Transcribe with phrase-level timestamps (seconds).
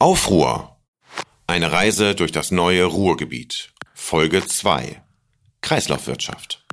[0.00, 0.76] Aufruhr.
[1.48, 3.72] Eine Reise durch das neue Ruhrgebiet.
[3.94, 5.02] Folge 2.
[5.60, 6.64] Kreislaufwirtschaft.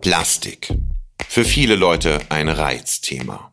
[0.00, 0.74] Plastik.
[1.28, 3.52] Für viele Leute ein Reizthema.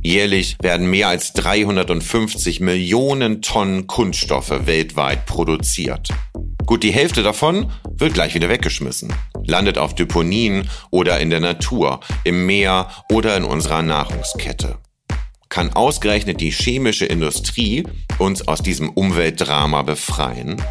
[0.00, 6.08] Jährlich werden mehr als 350 Millionen Tonnen Kunststoffe weltweit produziert.
[6.64, 9.12] Gut die Hälfte davon wird gleich wieder weggeschmissen,
[9.48, 14.78] landet auf Deponien oder in der Natur, im Meer oder in unserer Nahrungskette.
[15.48, 17.84] Kann ausgerechnet die chemische Industrie
[18.18, 20.62] uns aus diesem Umweltdrama befreien?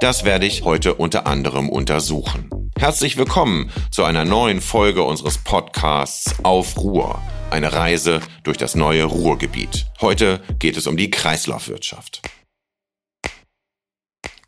[0.00, 2.50] Das werde ich heute unter anderem untersuchen.
[2.78, 7.20] Herzlich willkommen zu einer neuen Folge unseres Podcasts Auf Ruhr.
[7.50, 9.86] Eine Reise durch das neue Ruhrgebiet.
[10.00, 12.22] Heute geht es um die Kreislaufwirtschaft.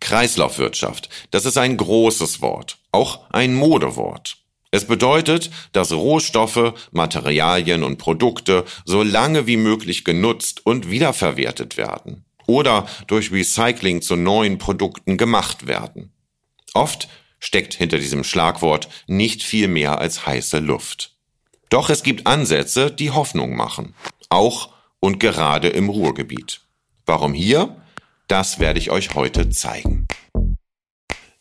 [0.09, 4.39] Kreislaufwirtschaft, das ist ein großes Wort, auch ein Modewort.
[4.71, 12.25] Es bedeutet, dass Rohstoffe, Materialien und Produkte so lange wie möglich genutzt und wiederverwertet werden
[12.47, 16.15] oder durch Recycling zu neuen Produkten gemacht werden.
[16.73, 21.17] Oft steckt hinter diesem Schlagwort nicht viel mehr als heiße Luft.
[21.69, 23.95] Doch es gibt Ansätze, die Hoffnung machen.
[24.31, 26.63] Auch und gerade im Ruhrgebiet.
[27.05, 27.77] Warum hier?
[28.29, 30.07] Das werde ich euch heute zeigen.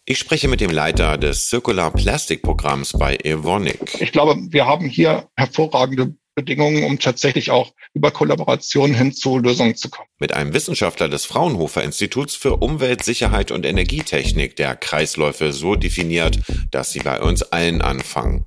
[0.05, 3.99] Ich spreche mit dem Leiter des Circular Plastic Programms bei Evonik.
[3.99, 9.75] Ich glaube, wir haben hier hervorragende Bedingungen, um tatsächlich auch über Kollaboration hin zu Lösungen
[9.75, 10.07] zu kommen.
[10.17, 16.39] Mit einem Wissenschaftler des Fraunhofer Instituts für Umweltsicherheit und Energietechnik, der Kreisläufe so definiert,
[16.71, 18.45] dass sie bei uns allen anfangen.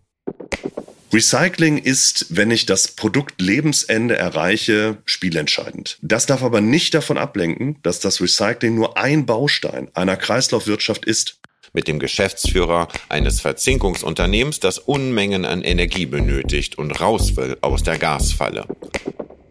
[1.12, 5.98] Recycling ist, wenn ich das Produkt Lebensende erreiche, spielentscheidend.
[6.02, 11.40] Das darf aber nicht davon ablenken, dass das Recycling nur ein Baustein einer Kreislaufwirtschaft ist.
[11.72, 17.98] Mit dem Geschäftsführer eines Verzinkungsunternehmens, das Unmengen an Energie benötigt und raus will aus der
[17.98, 18.66] Gasfalle.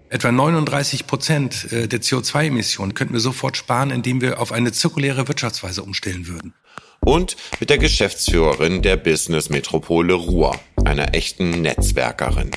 [0.10, 5.28] Etwa 39 Prozent äh, der CO2-Emissionen könnten wir sofort sparen, indem wir auf eine zirkuläre
[5.28, 6.54] Wirtschaftsweise umstellen würden
[7.02, 12.52] und mit der Geschäftsführerin der Business Metropole Ruhr, einer echten Netzwerkerin.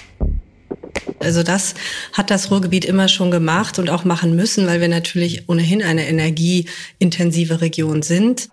[1.20, 1.74] Also das
[2.12, 6.08] hat das Ruhrgebiet immer schon gemacht und auch machen müssen, weil wir natürlich ohnehin eine
[6.08, 8.48] energieintensive Region sind.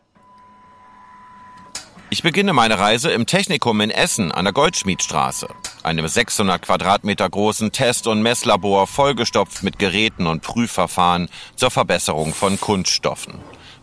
[2.12, 5.48] Ich beginne meine Reise im Technikum in Essen an der Goldschmiedstraße,
[5.84, 12.60] einem 600 Quadratmeter großen Test- und Messlabor vollgestopft mit Geräten und Prüfverfahren zur Verbesserung von
[12.60, 13.36] Kunststoffen.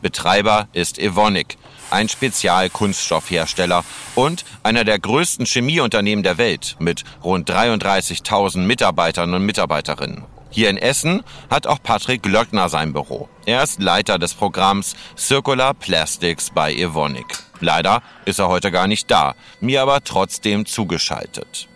[0.02, 1.56] Betreiber ist Evonik,
[1.90, 10.24] ein Spezialkunststoffhersteller und einer der größten Chemieunternehmen der Welt mit rund 33.000 Mitarbeitern und Mitarbeiterinnen.
[10.50, 13.28] Hier in Essen hat auch Patrick Glöckner sein Büro.
[13.44, 17.26] Er ist Leiter des Programms Circular Plastics bei Evonik.
[17.60, 21.68] Leider ist er heute gar nicht da, mir aber trotzdem zugeschaltet.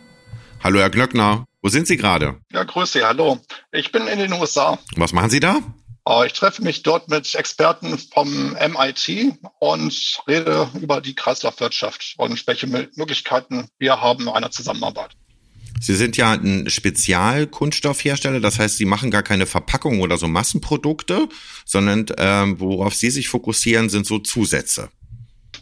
[0.63, 2.41] Hallo Herr Glöckner, wo sind Sie gerade?
[2.53, 3.39] Ja, grüße, hallo.
[3.71, 4.79] Ich bin in den USA.
[4.97, 5.59] Was machen Sie da?
[6.11, 12.47] Äh, ich treffe mich dort mit Experten vom MIT und rede über die Kreislaufwirtschaft und
[12.47, 15.13] welche Möglichkeiten wir haben einer Zusammenarbeit.
[15.81, 21.29] Sie sind ja ein Spezialkunststoffhersteller, das heißt, Sie machen gar keine Verpackung oder so Massenprodukte,
[21.65, 24.91] sondern ähm, worauf Sie sich fokussieren, sind so Zusätze.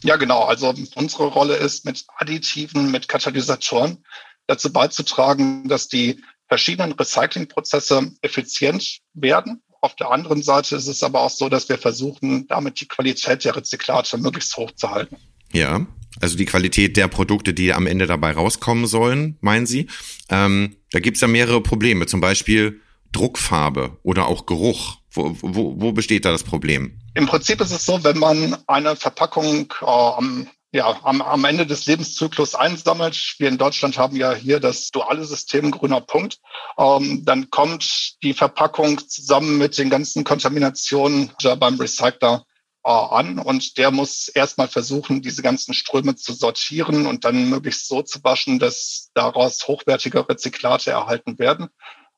[0.02, 0.44] Ja, genau.
[0.44, 4.04] Also unsere Rolle ist, mit Additiven, mit Katalysatoren
[4.48, 11.20] dazu beizutragen, dass die verschiedenen Recyclingprozesse effizient werden auf der anderen Seite ist es aber
[11.20, 15.16] auch so, dass wir versuchen, damit die Qualität der Rezyklate möglichst hoch zu halten.
[15.52, 15.86] Ja,
[16.20, 19.88] also die Qualität der Produkte, die am Ende dabei rauskommen sollen, meinen Sie?
[20.28, 22.80] Ähm, da gibt's ja mehrere Probleme, zum Beispiel
[23.12, 24.98] Druckfarbe oder auch Geruch.
[25.10, 27.00] Wo, wo, wo besteht da das Problem?
[27.14, 31.66] Im Prinzip ist es so, wenn man eine Verpackung äh, am ja, am, am Ende
[31.66, 33.36] des Lebenszyklus einsammelt.
[33.38, 36.38] Wir in Deutschland haben ja hier das duale System grüner Punkt.
[36.78, 42.44] Ähm, dann kommt die Verpackung zusammen mit den ganzen Kontaminationen beim Recycler
[42.84, 47.88] äh, an und der muss erstmal versuchen, diese ganzen Ströme zu sortieren und dann möglichst
[47.88, 51.68] so zu waschen, dass daraus hochwertige Rezyklate erhalten werden.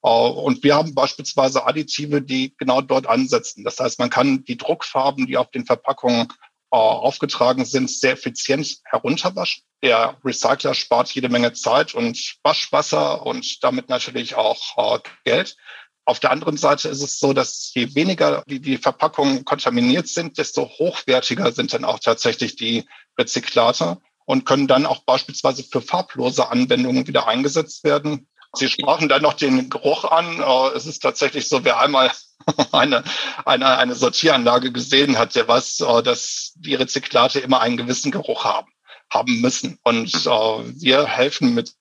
[0.02, 3.64] Uh, und wir haben beispielsweise Additive, die genau dort ansetzen.
[3.64, 6.28] Das heißt, man kann die Druckfarben, die auf den Verpackungen
[6.72, 9.64] äh, aufgetragen sind, sehr effizient herunterwaschen.
[9.82, 15.56] Der Recycler spart jede Menge Zeit und Waschwasser und damit natürlich auch äh, Geld.
[16.04, 20.38] Auf der anderen Seite ist es so, dass je weniger die, die Verpackungen kontaminiert sind,
[20.38, 22.88] desto hochwertiger sind dann auch tatsächlich die
[23.18, 28.28] Rezyklate und können dann auch beispielsweise für farblose Anwendungen wieder eingesetzt werden.
[28.54, 30.40] Sie sprachen dann noch den Geruch an.
[30.40, 32.10] Äh, es ist tatsächlich so, wer einmal
[32.72, 33.04] eine,
[33.44, 38.44] eine, eine Sortieranlage gesehen hat, der weiß, äh, dass die Rezyklate immer einen gewissen Geruch
[38.44, 38.72] haben.
[39.12, 39.78] haben müssen.
[39.82, 41.74] Und äh, wir helfen mit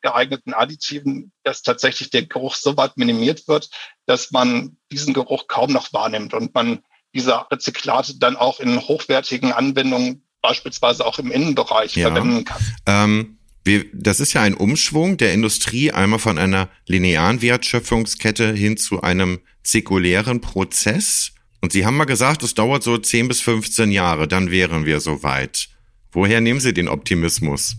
[0.00, 3.68] geeigneten Additiven, dass tatsächlich der Geruch so weit minimiert wird,
[4.06, 6.82] dass man diesen Geruch kaum noch wahrnimmt und man
[7.14, 12.08] diese Rezyklate dann auch in hochwertigen Anwendungen, beispielsweise auch im Innenbereich, ja.
[12.08, 12.62] verwenden kann.
[12.86, 18.76] Ähm wir, das ist ja ein Umschwung der Industrie einmal von einer linearen Wertschöpfungskette hin
[18.76, 21.32] zu einem zirkulären Prozess.
[21.60, 25.00] Und Sie haben mal gesagt, es dauert so 10 bis 15 Jahre, dann wären wir
[25.00, 25.68] soweit.
[26.10, 27.76] Woher nehmen Sie den Optimismus?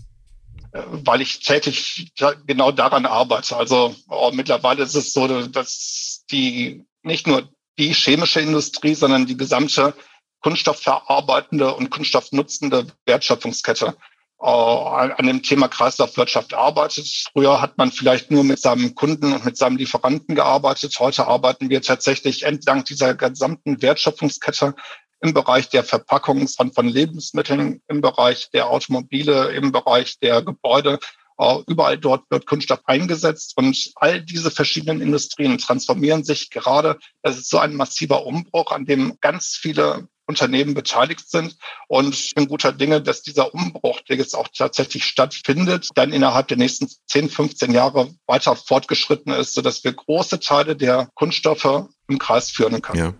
[0.72, 2.12] Weil ich täglich
[2.46, 3.56] genau daran arbeite.
[3.56, 7.48] Also oh, mittlerweile ist es so, dass die nicht nur
[7.78, 9.94] die chemische Industrie, sondern die gesamte
[10.40, 13.96] kunststoffverarbeitende und kunststoffnutzende Wertschöpfungskette
[14.38, 17.06] an dem Thema Kreislaufwirtschaft arbeitet.
[17.32, 20.94] Früher hat man vielleicht nur mit seinem Kunden und mit seinem Lieferanten gearbeitet.
[20.98, 24.74] Heute arbeiten wir tatsächlich entlang dieser gesamten Wertschöpfungskette
[25.22, 30.98] im Bereich der Verpackung von, von Lebensmitteln, im Bereich der Automobile, im Bereich der Gebäude.
[31.36, 36.96] Uh, überall dort wird Kunststoff eingesetzt und all diese verschiedenen Industrien transformieren sich gerade.
[37.22, 41.56] Es ist so ein massiver Umbruch, an dem ganz viele Unternehmen beteiligt sind.
[41.88, 46.48] Und ich bin guter Dinge, dass dieser Umbruch, der jetzt auch tatsächlich stattfindet, dann innerhalb
[46.48, 52.18] der nächsten 10, 15 Jahre weiter fortgeschritten ist, sodass wir große Teile der Kunststoffe im
[52.18, 52.98] Kreis führen können.
[52.98, 53.14] Ja.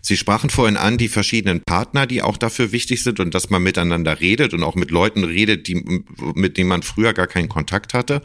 [0.00, 3.62] Sie sprachen vorhin an, die verschiedenen Partner, die auch dafür wichtig sind und dass man
[3.62, 6.04] miteinander redet und auch mit Leuten redet, die,
[6.34, 8.22] mit denen man früher gar keinen Kontakt hatte.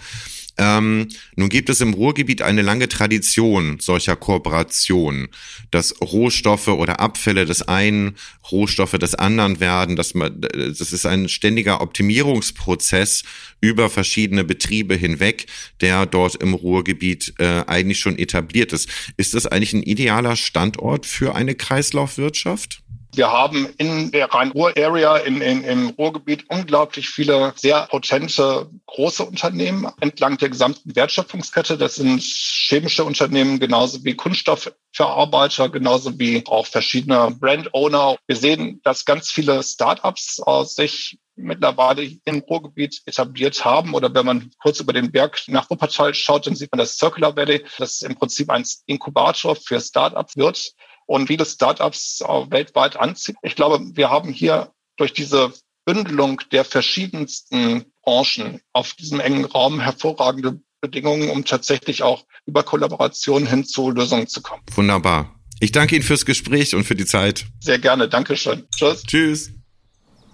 [0.58, 5.30] Ähm, nun gibt es im Ruhrgebiet eine lange Tradition solcher Kooperationen,
[5.72, 8.16] dass Rohstoffe oder Abfälle des einen
[8.52, 9.96] Rohstoffe des anderen werden.
[9.96, 13.24] Dass man, das ist ein ständiger Optimierungsprozess
[13.62, 15.48] über verschiedene Betriebe hinweg,
[15.82, 18.90] der dort im Ruhrgebiet äh, eigentlich schon etabliert ist.
[19.18, 22.84] Ist das eigentlich ein idealer Standort für eine Kreislaufwirtschaft?
[23.16, 29.88] Wir haben in der Rhein-Ruhr-Area im, im, im Ruhrgebiet unglaublich viele sehr potente große Unternehmen
[30.02, 31.78] entlang der gesamten Wertschöpfungskette.
[31.78, 38.16] Das sind chemische Unternehmen genauso wie Kunststoffverarbeiter, genauso wie auch verschiedene Brand-Owner.
[38.26, 43.94] Wir sehen, dass ganz viele Startups sich mittlerweile im Ruhrgebiet etabliert haben.
[43.94, 47.36] Oder wenn man kurz über den Berg nach Wuppertal schaut, dann sieht man das Circular
[47.36, 50.74] Valley, das im Prinzip ein Inkubator für Startups wird
[51.06, 53.36] und viele Startups äh, weltweit anzieht.
[53.42, 55.54] Ich glaube, wir haben hier durch diese
[55.86, 63.46] Bündelung der verschiedensten Branchen auf diesem engen Raum hervorragende Bedingungen, um tatsächlich auch über Kollaboration
[63.48, 64.62] hin zu Lösungen zu kommen.
[64.76, 65.34] Wunderbar.
[65.60, 67.46] Ich danke Ihnen fürs Gespräch und für die Zeit.
[67.62, 68.10] Sehr gerne.
[68.10, 68.68] Dankeschön.
[68.76, 69.04] Tschüss.
[69.04, 69.52] Tschüss.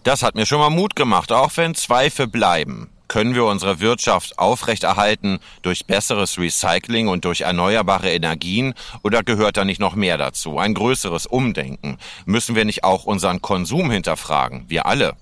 [0.04, 2.90] Das hat mir schon mal Mut gemacht, auch wenn Zweifel bleiben.
[3.10, 9.66] Können wir unsere Wirtschaft aufrechterhalten durch besseres Recycling und durch erneuerbare Energien oder gehört da
[9.66, 10.60] nicht noch mehr dazu?
[10.60, 11.98] Ein größeres Umdenken?
[12.26, 14.66] Müssen wir nicht auch unseren Konsum hinterfragen?
[14.68, 15.16] Wir alle.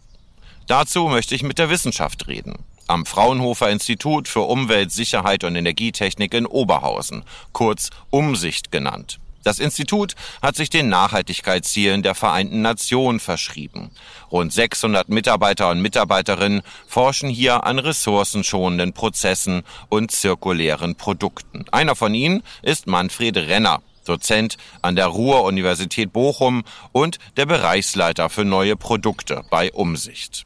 [0.67, 2.55] Dazu möchte ich mit der Wissenschaft reden.
[2.87, 7.23] Am Fraunhofer Institut für Umwelt, Sicherheit und Energietechnik in Oberhausen,
[7.53, 9.17] kurz Umsicht genannt.
[9.47, 13.91] Das Institut hat sich den Nachhaltigkeitszielen der Vereinten Nationen verschrieben.
[14.29, 21.63] Rund 600 Mitarbeiter und Mitarbeiterinnen forschen hier an ressourcenschonenden Prozessen und zirkulären Produkten.
[21.71, 23.81] Einer von ihnen ist Manfred Renner.
[24.03, 30.43] Dozent an der Ruhr-Universität Bochum und der Bereichsleiter für neue Produkte bei Umsicht.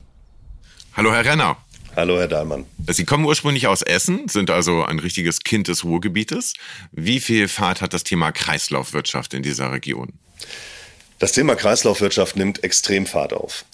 [0.96, 1.58] Hallo, Herr Renner.
[1.94, 2.66] Hallo, Herr Dahlmann.
[2.88, 6.54] Sie kommen ursprünglich aus Essen, sind also ein richtiges Kind des Ruhrgebietes.
[6.94, 10.14] Wie viel Fahrt hat das Thema Kreislaufwirtschaft in dieser Region?
[11.20, 13.66] Das Thema Kreislaufwirtschaft nimmt extrem Fahrt auf.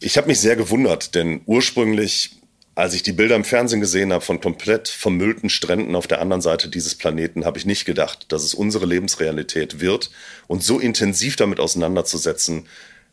[0.00, 2.32] Ich habe mich sehr gewundert, denn ursprünglich,
[2.74, 6.42] als ich die Bilder im Fernsehen gesehen habe von komplett vermüllten Stränden auf der anderen
[6.42, 10.10] Seite dieses Planeten, habe ich nicht gedacht, dass es unsere Lebensrealität wird
[10.48, 12.66] und so intensiv damit auseinanderzusetzen,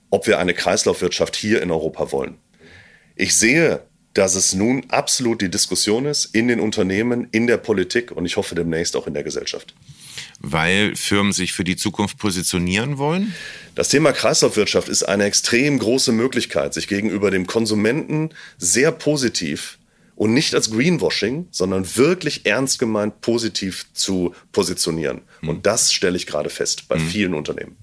[0.10, 2.40] ob wir eine Kreislaufwirtschaft hier in Europa wollen.
[3.16, 3.87] Ich sehe
[4.18, 8.36] dass es nun absolut die Diskussion ist in den Unternehmen, in der Politik und ich
[8.36, 9.76] hoffe demnächst auch in der Gesellschaft.
[10.40, 13.36] Weil Firmen sich für die Zukunft positionieren wollen?
[13.76, 19.78] Das Thema Kreislaufwirtschaft ist eine extrem große Möglichkeit, sich gegenüber dem Konsumenten sehr positiv
[20.16, 25.22] und nicht als Greenwashing, sondern wirklich ernst gemeint positiv zu positionieren.
[25.42, 25.50] Hm.
[25.50, 27.08] Und das stelle ich gerade fest bei hm.
[27.08, 27.78] vielen Unternehmen.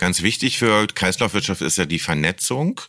[0.00, 2.80] Ganz wichtig für Kreislaufwirtschaft ist ja die Vernetzung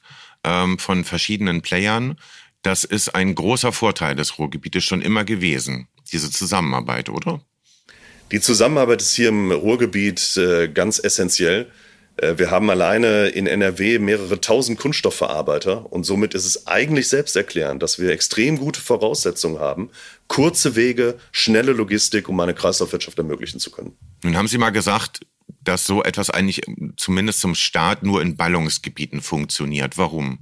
[0.43, 2.17] ähm, von verschiedenen Playern.
[2.61, 7.41] Das ist ein großer Vorteil des Ruhrgebietes schon immer gewesen, diese Zusammenarbeit, oder?
[8.31, 11.69] Die Zusammenarbeit ist hier im Ruhrgebiet äh, ganz essentiell.
[12.17, 17.81] Äh, wir haben alleine in NRW mehrere tausend Kunststoffverarbeiter und somit ist es eigentlich selbsterklärend,
[17.81, 19.89] dass wir extrem gute Voraussetzungen haben,
[20.27, 23.97] kurze Wege, schnelle Logistik, um eine Kreislaufwirtschaft ermöglichen zu können.
[24.23, 25.21] Nun haben Sie mal gesagt,
[25.63, 26.61] dass so etwas eigentlich
[26.97, 29.97] zumindest zum Start nur in Ballungsgebieten funktioniert.
[29.97, 30.39] Warum?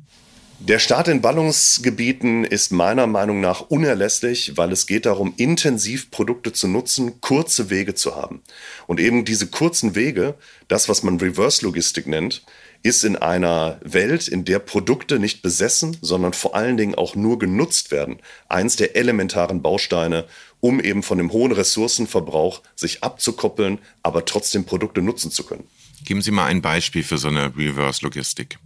[0.61, 6.51] Der Start in Ballungsgebieten ist meiner Meinung nach unerlässlich, weil es geht darum, intensiv Produkte
[6.51, 8.41] zu nutzen, kurze Wege zu haben.
[8.85, 10.35] Und eben diese kurzen Wege,
[10.67, 12.43] das, was man Reverse-Logistik nennt,
[12.83, 17.39] ist in einer Welt, in der Produkte nicht besessen, sondern vor allen Dingen auch nur
[17.39, 18.17] genutzt werden,
[18.49, 20.25] eins der elementaren Bausteine,
[20.59, 25.67] um eben von dem hohen Ressourcenverbrauch sich abzukoppeln, aber trotzdem Produkte nutzen zu können.
[26.03, 28.59] Geben Sie mal ein Beispiel für so eine Reverse-Logistik.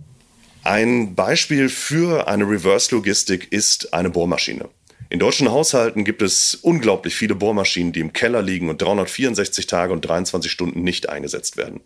[0.65, 4.69] Ein Beispiel für eine Reverse-Logistik ist eine Bohrmaschine.
[5.09, 9.91] In deutschen Haushalten gibt es unglaublich viele Bohrmaschinen, die im Keller liegen und 364 Tage
[9.91, 11.81] und 23 Stunden nicht eingesetzt werden.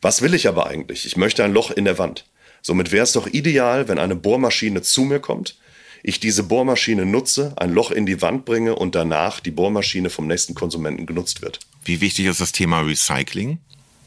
[0.00, 1.06] Was will ich aber eigentlich?
[1.06, 2.24] Ich möchte ein Loch in der Wand.
[2.62, 5.58] Somit wäre es doch ideal, wenn eine Bohrmaschine zu mir kommt,
[6.04, 10.28] ich diese Bohrmaschine nutze, ein Loch in die Wand bringe und danach die Bohrmaschine vom
[10.28, 11.58] nächsten Konsumenten genutzt wird.
[11.84, 13.58] Wie wichtig ist das Thema Recycling?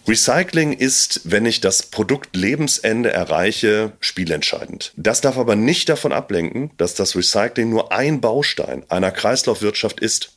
[0.08, 4.94] Recycling ist, wenn ich das Produkt Lebensende erreiche, spielentscheidend.
[4.96, 10.32] Das darf aber nicht davon ablenken, dass das Recycling nur ein Baustein einer Kreislaufwirtschaft ist.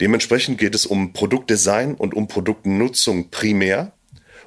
[0.00, 3.92] Dementsprechend geht es um Produktdesign und um Produktnutzung primär,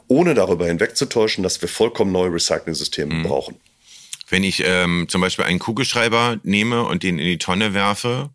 [0.08, 3.24] ohne darüber hinwegzutäuschen, dass wir vollkommen neue Recycling-Systeme mhm.
[3.24, 3.56] brauchen.
[4.30, 8.30] Wenn ich ähm, zum Beispiel einen Kugelschreiber nehme und den in die Tonne werfe,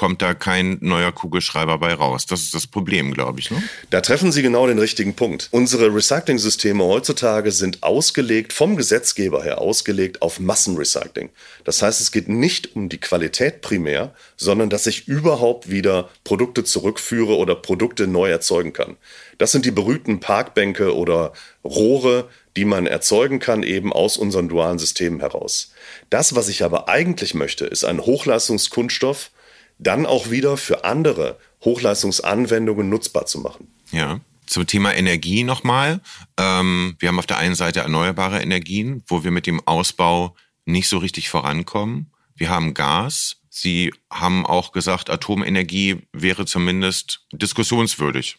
[0.00, 2.24] kommt da kein neuer Kugelschreiber bei raus.
[2.24, 3.50] Das ist das Problem, glaube ich.
[3.50, 3.62] Ne?
[3.90, 5.48] Da treffen Sie genau den richtigen Punkt.
[5.50, 11.28] Unsere Recycling-Systeme heutzutage sind ausgelegt, vom Gesetzgeber her ausgelegt auf Massenrecycling.
[11.64, 16.64] Das heißt, es geht nicht um die Qualität primär, sondern dass ich überhaupt wieder Produkte
[16.64, 18.96] zurückführe oder Produkte neu erzeugen kann.
[19.36, 24.78] Das sind die berühmten Parkbänke oder Rohre, die man erzeugen kann, eben aus unseren dualen
[24.78, 25.72] Systemen heraus.
[26.08, 29.30] Das, was ich aber eigentlich möchte, ist ein Hochleistungskunststoff,
[29.80, 33.68] dann auch wieder für andere Hochleistungsanwendungen nutzbar zu machen.
[33.90, 34.20] Ja.
[34.46, 36.00] Zum Thema Energie nochmal.
[36.36, 40.34] Ähm, wir haben auf der einen Seite erneuerbare Energien, wo wir mit dem Ausbau
[40.64, 42.10] nicht so richtig vorankommen.
[42.34, 43.36] Wir haben Gas.
[43.48, 48.38] Sie haben auch gesagt, Atomenergie wäre zumindest diskussionswürdig.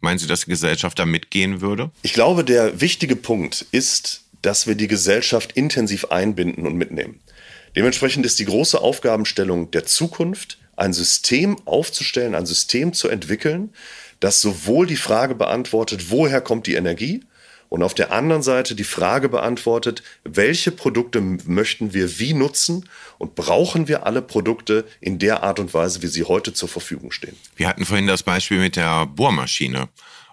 [0.00, 1.90] Meinen Sie, dass die Gesellschaft da mitgehen würde?
[2.02, 7.20] Ich glaube, der wichtige Punkt ist, dass wir die Gesellschaft intensiv einbinden und mitnehmen.
[7.74, 13.70] Dementsprechend ist die große Aufgabenstellung der Zukunft, ein System aufzustellen, ein System zu entwickeln,
[14.20, 17.22] das sowohl die Frage beantwortet, woher kommt die Energie,
[17.68, 23.34] und auf der anderen Seite die Frage beantwortet, welche Produkte möchten wir wie nutzen und
[23.34, 27.36] brauchen wir alle Produkte in der Art und Weise, wie sie heute zur Verfügung stehen.
[27.56, 29.88] Wir hatten vorhin das Beispiel mit der Bohrmaschine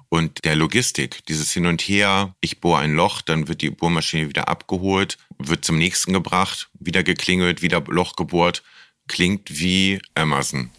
[0.08, 1.25] und der Logistik.
[1.25, 5.66] Dieses Hin und Her, ich bohre ein Loch, dann wird die Bohrmaschine wieder abgeholt, wird
[5.66, 8.64] zum nächsten gebracht, wieder geklingelt, wieder Loch gebohrt
[9.07, 10.69] klingt wie Amazon.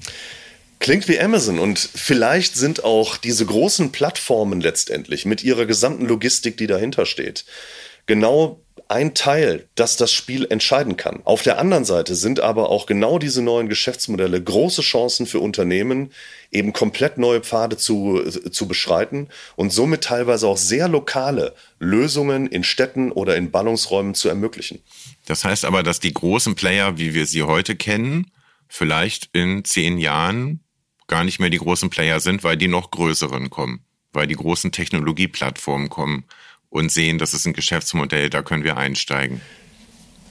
[0.78, 6.56] Klingt wie Amazon und vielleicht sind auch diese großen Plattformen letztendlich mit ihrer gesamten Logistik,
[6.59, 7.45] die dahinter steht,
[8.06, 11.21] genau ein Teil, das das Spiel entscheiden kann.
[11.25, 16.12] Auf der anderen Seite sind aber auch genau diese neuen Geschäftsmodelle große Chancen für Unternehmen,
[16.50, 22.64] eben komplett neue Pfade zu, zu beschreiten und somit teilweise auch sehr lokale Lösungen in
[22.64, 24.80] Städten oder in Ballungsräumen zu ermöglichen.
[25.26, 28.30] Das heißt aber, dass die großen Player, wie wir sie heute kennen,
[28.68, 30.61] vielleicht in zehn Jahren
[31.09, 34.71] gar nicht mehr die großen Player sind, weil die noch größeren kommen, weil die großen
[34.71, 36.25] Technologieplattformen kommen
[36.71, 39.41] und sehen, das ist ein Geschäftsmodell, da können wir einsteigen.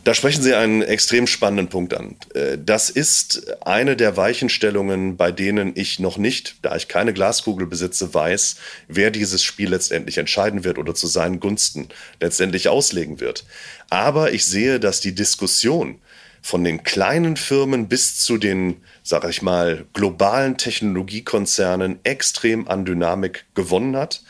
[0.05, 2.15] Da sprechen Sie einen extrem spannenden Punkt an.
[2.35, 7.65] Äh, das ist eine der Weichenstellungen, bei denen ich noch nicht, da ich keine Glaskugel
[7.65, 11.89] besitze, weiß, wer dieses Spiel letztendlich entscheiden wird oder zu seinen Gunsten
[12.21, 13.45] letztendlich auslegen wird.
[13.89, 15.99] Aber ich sehe, dass die Diskussion
[16.39, 23.45] von den kleinen Firmen bis zu den, sag ich mal, globalen Technologiekonzernen extrem an Dynamik
[23.55, 24.21] gewonnen hat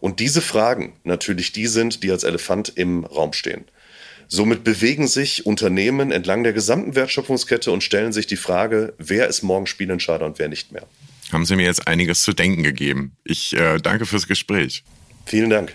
[0.00, 3.64] und diese Fragen natürlich die sind, die als Elefant im Raum stehen.
[4.28, 9.42] Somit bewegen sich Unternehmen entlang der gesamten Wertschöpfungskette und stellen sich die Frage, wer ist
[9.42, 10.86] morgen Spielentscheider und wer nicht mehr.
[11.32, 13.12] Haben Sie mir jetzt einiges zu denken gegeben.
[13.24, 14.84] Ich äh, danke fürs Gespräch.
[15.26, 15.74] Vielen Dank.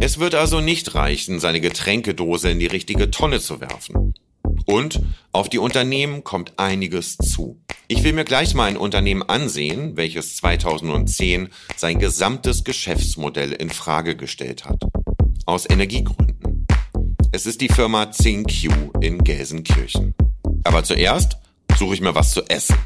[0.00, 4.14] Es wird also nicht reichen, seine Getränkedose in die richtige Tonne zu werfen.
[4.66, 5.00] Und
[5.32, 7.60] auf die Unternehmen kommt einiges zu.
[7.86, 14.16] Ich will mir gleich mal ein Unternehmen ansehen, welches 2010 sein gesamtes Geschäftsmodell in Frage
[14.16, 14.80] gestellt hat.
[15.44, 16.66] Aus Energiegründen.
[17.32, 18.70] Es ist die Firma ZingQ
[19.02, 20.14] in Gelsenkirchen.
[20.64, 21.36] Aber zuerst
[21.76, 22.76] suche ich mir was zu essen.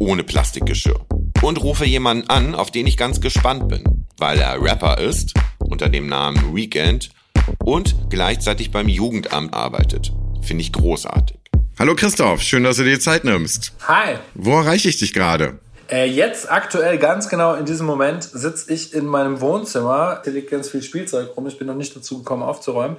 [0.00, 1.06] Ohne Plastikgeschirr.
[1.42, 4.06] Und rufe jemanden an, auf den ich ganz gespannt bin.
[4.16, 7.10] Weil er Rapper ist, unter dem Namen Weekend,
[7.64, 10.12] und gleichzeitig beim Jugendamt arbeitet.
[10.42, 11.39] Finde ich großartig.
[11.80, 13.72] Hallo Christoph, schön, dass du dir Zeit nimmst.
[13.88, 14.16] Hi.
[14.34, 15.60] Wo erreiche ich dich gerade?
[15.90, 20.20] Äh, jetzt aktuell ganz genau in diesem Moment sitze ich in meinem Wohnzimmer.
[20.22, 21.46] Hier liegt ganz viel Spielzeug rum.
[21.46, 22.98] Ich bin noch nicht dazu gekommen aufzuräumen.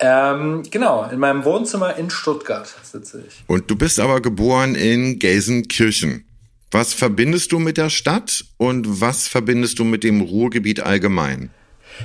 [0.00, 3.44] Ähm, genau, in meinem Wohnzimmer in Stuttgart sitze ich.
[3.46, 6.24] Und du bist aber geboren in Gelsenkirchen.
[6.72, 11.50] Was verbindest du mit der Stadt und was verbindest du mit dem Ruhrgebiet allgemein?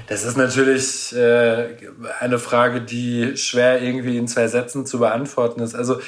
[0.07, 1.75] Das ist natürlich äh,
[2.19, 5.75] eine Frage, die schwer irgendwie in zwei Sätzen zu beantworten ist.
[5.75, 5.99] Also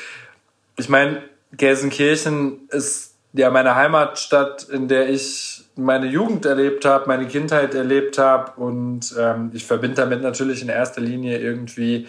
[0.77, 1.21] ich meine,
[1.51, 8.17] Gelsenkirchen ist ja meine Heimatstadt, in der ich meine Jugend erlebt habe, meine Kindheit erlebt
[8.17, 12.07] habe und ähm, ich verbinde damit natürlich in erster Linie irgendwie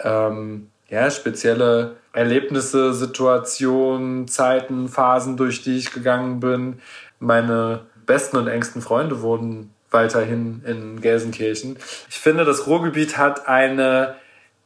[0.00, 6.80] ähm, ja, spezielle Erlebnisse, Situationen, Zeiten, Phasen, durch die ich gegangen bin.
[7.18, 11.78] Meine besten und engsten Freunde wurden weiterhin in Gelsenkirchen.
[12.10, 14.16] Ich finde, das Ruhrgebiet hat eine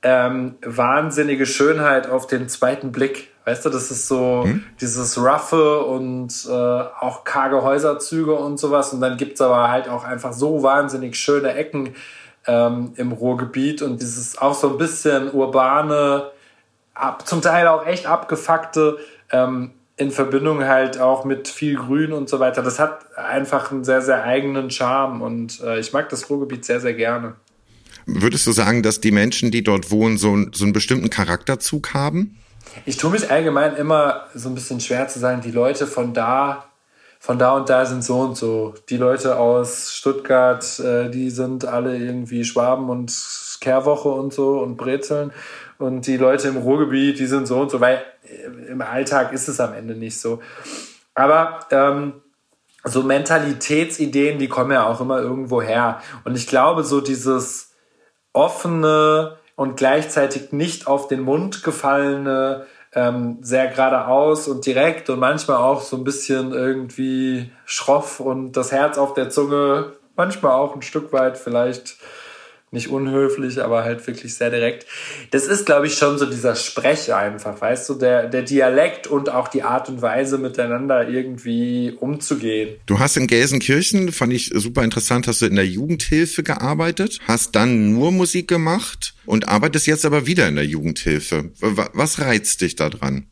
[0.02, 3.30] ähm, wahnsinnige Schönheit auf den zweiten Blick.
[3.44, 4.64] Weißt du, das ist so hm?
[4.80, 8.92] dieses Roughe und äh, auch karge Häuserzüge und sowas.
[8.92, 11.94] Und dann gibt's aber halt auch einfach so wahnsinnig schöne Ecken
[12.46, 16.30] ähm, im Ruhrgebiet und dieses auch so ein bisschen urbane,
[16.94, 18.98] ab, zum Teil auch echt abgefuckte,
[19.30, 22.62] ähm, in Verbindung halt auch mit viel Grün und so weiter.
[22.62, 26.80] Das hat einfach einen sehr, sehr eigenen Charme und äh, ich mag das Ruhrgebiet sehr,
[26.80, 27.34] sehr gerne.
[28.06, 32.38] Würdest du sagen, dass die Menschen, die dort wohnen, so, so einen bestimmten Charakterzug haben?
[32.86, 36.64] Ich tue mich allgemein immer so ein bisschen schwer zu sagen, die Leute von da,
[37.18, 38.74] von da und da sind so und so.
[38.88, 43.12] Die Leute aus Stuttgart, äh, die sind alle irgendwie Schwaben und
[43.60, 45.32] Kehrwoche und so und Brezeln.
[45.78, 49.48] Und die Leute im Ruhrgebiet, die sind so und so, weil äh, im Alltag ist
[49.48, 50.40] es am Ende nicht so.
[51.14, 52.14] Aber ähm,
[52.84, 56.00] so Mentalitätsideen, die kommen ja auch immer irgendwo her.
[56.24, 57.72] Und ich glaube, so dieses
[58.32, 65.56] offene, und gleichzeitig nicht auf den Mund gefallene, ähm, sehr geradeaus und direkt und manchmal
[65.56, 70.82] auch so ein bisschen irgendwie schroff und das Herz auf der Zunge, manchmal auch ein
[70.82, 71.96] Stück weit vielleicht
[72.70, 74.86] nicht unhöflich, aber halt wirklich sehr direkt.
[75.30, 79.30] Das ist, glaube ich, schon so dieser Sprech einfach, weißt du, der, der Dialekt und
[79.30, 82.76] auch die Art und Weise miteinander irgendwie umzugehen.
[82.86, 87.54] Du hast in Gelsenkirchen, fand ich super interessant, hast du in der Jugendhilfe gearbeitet, hast
[87.56, 91.50] dann nur Musik gemacht und arbeitest jetzt aber wieder in der Jugendhilfe.
[91.60, 93.26] Was reizt dich da dran?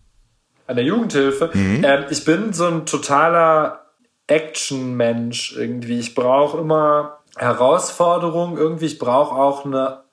[0.66, 1.50] An der Jugendhilfe?
[1.52, 1.82] Mhm.
[1.84, 3.86] Ähm, ich bin so ein totaler
[4.26, 6.00] Action-Mensch irgendwie.
[6.00, 8.86] Ich brauche immer Herausforderung irgendwie.
[8.86, 10.04] Ich brauche auch eine,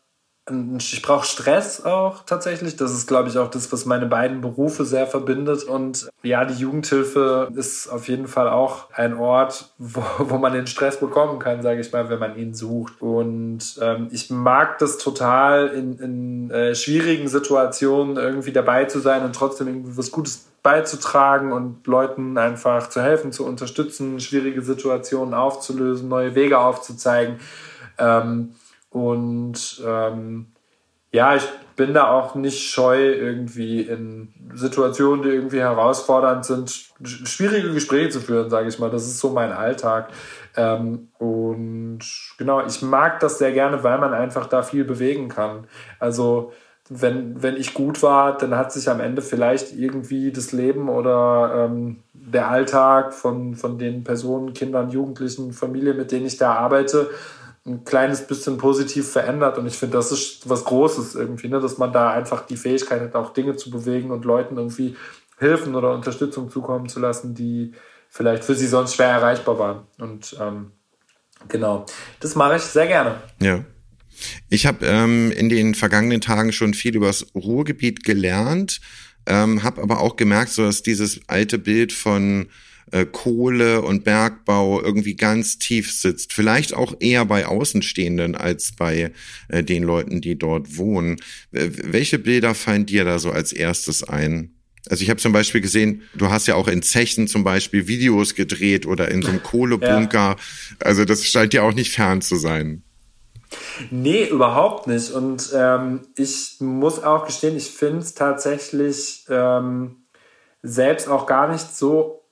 [0.49, 2.75] ich brauche Stress auch tatsächlich.
[2.75, 5.63] Das ist, glaube ich, auch das, was meine beiden Berufe sehr verbindet.
[5.63, 10.67] Und ja, die Jugendhilfe ist auf jeden Fall auch ein Ort, wo, wo man den
[10.67, 13.01] Stress bekommen kann, sage ich mal, wenn man ihn sucht.
[13.01, 19.23] Und ähm, ich mag das total, in, in äh, schwierigen Situationen irgendwie dabei zu sein
[19.23, 25.34] und trotzdem irgendwie was Gutes beizutragen und Leuten einfach zu helfen, zu unterstützen, schwierige Situationen
[25.34, 27.39] aufzulösen, neue Wege aufzuzeigen.
[27.97, 28.56] Ähm,
[28.93, 30.47] und ähm,
[31.12, 31.43] ja, ich
[31.75, 36.69] bin da auch nicht scheu, irgendwie in Situationen, die irgendwie herausfordernd sind,
[37.03, 38.89] schwierige Gespräche zu führen, sage ich mal.
[38.89, 40.10] Das ist so mein Alltag.
[40.56, 41.99] Ähm, und
[42.38, 45.67] genau, ich mag das sehr gerne, weil man einfach da viel bewegen kann.
[45.99, 46.51] Also
[46.89, 51.65] wenn, wenn ich gut war, dann hat sich am Ende vielleicht irgendwie das Leben oder
[51.65, 57.10] ähm, der Alltag von, von den Personen, Kindern, Jugendlichen, Familien, mit denen ich da arbeite,
[57.65, 59.58] ein kleines bisschen positiv verändert.
[59.58, 61.60] Und ich finde, das ist was Großes irgendwie, ne?
[61.60, 64.95] dass man da einfach die Fähigkeit hat, auch Dinge zu bewegen und Leuten irgendwie
[65.39, 67.73] Hilfen oder Unterstützung zukommen zu lassen, die
[68.10, 69.88] vielleicht für sie sonst schwer erreichbar waren.
[69.97, 70.71] Und ähm,
[71.47, 71.86] genau,
[72.19, 73.21] das mache ich sehr gerne.
[73.41, 73.63] Ja.
[74.49, 78.80] Ich habe ähm, in den vergangenen Tagen schon viel über das Ruhrgebiet gelernt,
[79.26, 82.47] ähm, habe aber auch gemerkt, so dass dieses alte Bild von
[82.91, 86.33] äh, Kohle und Bergbau irgendwie ganz tief sitzt.
[86.33, 89.11] Vielleicht auch eher bei Außenstehenden als bei
[89.47, 91.17] äh, den Leuten, die dort wohnen.
[91.51, 94.51] Äh, welche Bilder fallen dir da so als erstes ein?
[94.89, 98.35] Also ich habe zum Beispiel gesehen, du hast ja auch in Zechen zum Beispiel Videos
[98.35, 100.19] gedreht oder in so einem Kohlebunker.
[100.19, 100.35] Ja.
[100.79, 102.83] Also das scheint dir auch nicht fern zu sein.
[103.91, 105.11] Nee, überhaupt nicht.
[105.11, 110.03] Und ähm, ich muss auch gestehen, ich finde es tatsächlich ähm,
[110.61, 112.23] selbst auch gar nicht so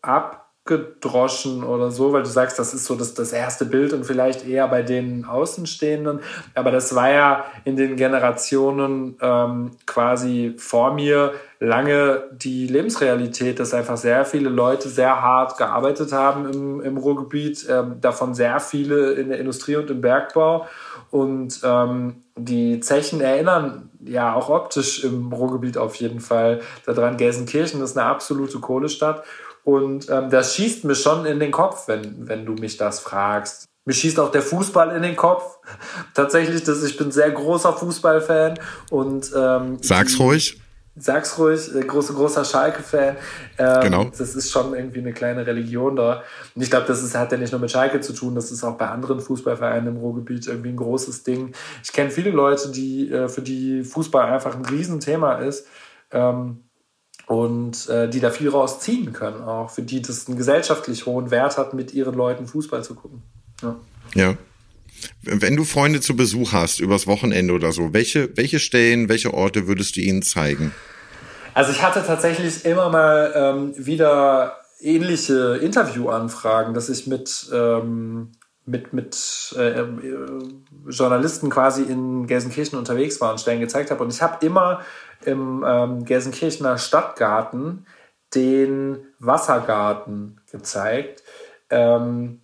[0.64, 4.48] abgedroschen oder so, weil du sagst, das ist so das, das erste Bild und vielleicht
[4.48, 6.20] eher bei den Außenstehenden.
[6.54, 13.74] Aber das war ja in den Generationen ähm, quasi vor mir lange die Lebensrealität, dass
[13.74, 19.14] einfach sehr viele Leute sehr hart gearbeitet haben im, im Ruhrgebiet, ähm, davon sehr viele
[19.14, 20.68] in der Industrie und im Bergbau.
[21.10, 27.18] Und ähm, die Zechen erinnern ja auch optisch im Ruhrgebiet auf jeden Fall daran.
[27.18, 29.24] Gelsenkirchen ist eine absolute Kohlestadt.
[29.64, 33.66] Und ähm, das schießt mir schon in den Kopf, wenn, wenn du mich das fragst.
[33.86, 35.58] Mir schießt auch der Fußball in den Kopf.
[36.14, 40.60] Tatsächlich, dass ich bin sehr großer Fußballfan und ähm, sag's ruhig.
[40.96, 43.16] Sag's ruhig, äh, großer großer Schalke-Fan.
[43.58, 44.04] Ähm, genau.
[44.06, 46.22] Das ist schon irgendwie eine kleine Religion da.
[46.54, 48.64] Und ich glaube, das ist, hat ja nicht nur mit Schalke zu tun, das ist
[48.64, 51.54] auch bei anderen Fußballvereinen im Ruhrgebiet irgendwie ein großes Ding.
[51.84, 55.66] Ich kenne viele Leute, die äh, für die Fußball einfach ein Riesenthema ist.
[56.12, 56.66] Ähm,
[57.28, 61.58] und äh, die da viel rausziehen können, auch für die das einen gesellschaftlich hohen Wert
[61.58, 63.22] hat, mit ihren Leuten Fußball zu gucken.
[63.62, 63.76] Ja.
[64.16, 64.38] ja.
[65.24, 69.68] Wenn du Freunde zu Besuch hast, übers Wochenende oder so, welche, welche Stellen, welche Orte
[69.68, 70.74] würdest du ihnen zeigen?
[71.54, 78.32] Also ich hatte tatsächlich immer mal ähm, wieder ähnliche Interviewanfragen, dass ich mit, ähm,
[78.66, 79.88] mit, mit äh, äh,
[80.90, 84.04] Journalisten quasi in Gelsenkirchen unterwegs war und Stellen gezeigt habe.
[84.04, 84.82] Und ich habe immer
[85.26, 87.86] im ähm, Gelsenkirchener Stadtgarten
[88.34, 91.24] den Wassergarten gezeigt.
[91.70, 92.42] Ähm,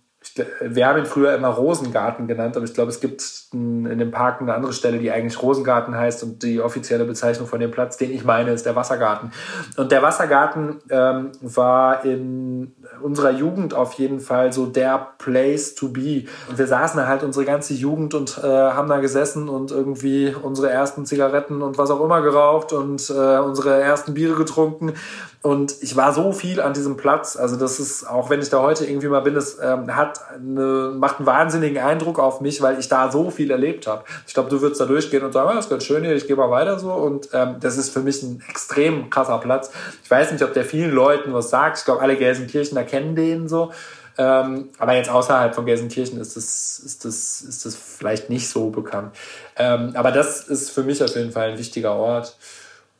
[0.60, 4.40] wir haben ihn früher immer Rosengarten genannt, aber ich glaube, es gibt in dem Park
[4.40, 8.10] eine andere Stelle, die eigentlich Rosengarten heißt und die offizielle Bezeichnung von dem Platz, den
[8.10, 9.32] ich meine, ist der Wassergarten.
[9.76, 15.88] Und der Wassergarten ähm, war in unserer Jugend auf jeden Fall so der Place to
[15.88, 16.24] be.
[16.48, 20.34] Und wir saßen da halt unsere ganze Jugend und äh, haben da gesessen und irgendwie
[20.42, 24.94] unsere ersten Zigaretten und was auch immer geraucht und äh, unsere ersten Biere getrunken.
[25.40, 27.36] Und ich war so viel an diesem Platz.
[27.36, 30.92] Also das ist, auch wenn ich da heute irgendwie mal bin, es ähm, hat eine,
[30.96, 34.02] macht einen wahnsinnigen Eindruck auf mich, weil ich da so viel erlebt habe.
[34.26, 36.26] Ich glaube, du würdest da durchgehen und sagen, ah, das ist ganz schön hier, ich
[36.26, 36.90] gehe mal weiter so.
[36.90, 39.70] Und ähm, das ist für mich ein extrem krasser Platz.
[40.02, 41.78] Ich weiß nicht, ob der vielen Leuten was sagt.
[41.78, 43.72] Ich glaube, alle Gelsenkirchener kennen den so.
[44.18, 48.70] Ähm, aber jetzt außerhalb von Gelsenkirchen ist das, ist das, ist das vielleicht nicht so
[48.70, 49.14] bekannt.
[49.56, 52.36] Ähm, aber das ist für mich auf jeden Fall ein wichtiger Ort.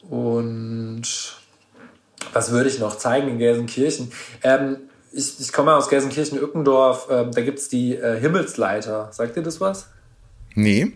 [0.09, 1.03] Und
[2.33, 4.13] was würde ich noch zeigen in Gelsenkirchen?
[4.45, 4.77] Ähm,
[5.11, 9.09] ich, ich komme aus Gelsenkirchen-Ückendorf, ähm, da gibt es die äh, Himmelsleiter.
[9.11, 9.89] Sagt ihr das was?
[10.55, 10.93] Nee.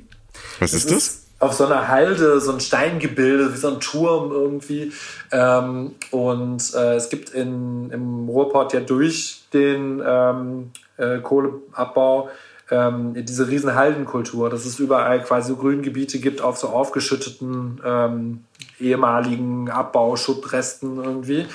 [0.61, 0.97] Was das ist das?
[0.97, 4.93] Ist auf so einer Halde, so ein Steingebilde, wie so ein Turm irgendwie.
[5.33, 12.31] Ähm, und äh, es gibt in, im Ruhrport ja durch den ähm, äh, Kohleabbau
[12.71, 18.45] ähm, diese riesen Haldenkultur, dass es überall quasi so Grüngebiete gibt auf so aufgeschütteten ähm,
[18.79, 21.47] ehemaligen Abbauschubresten irgendwie.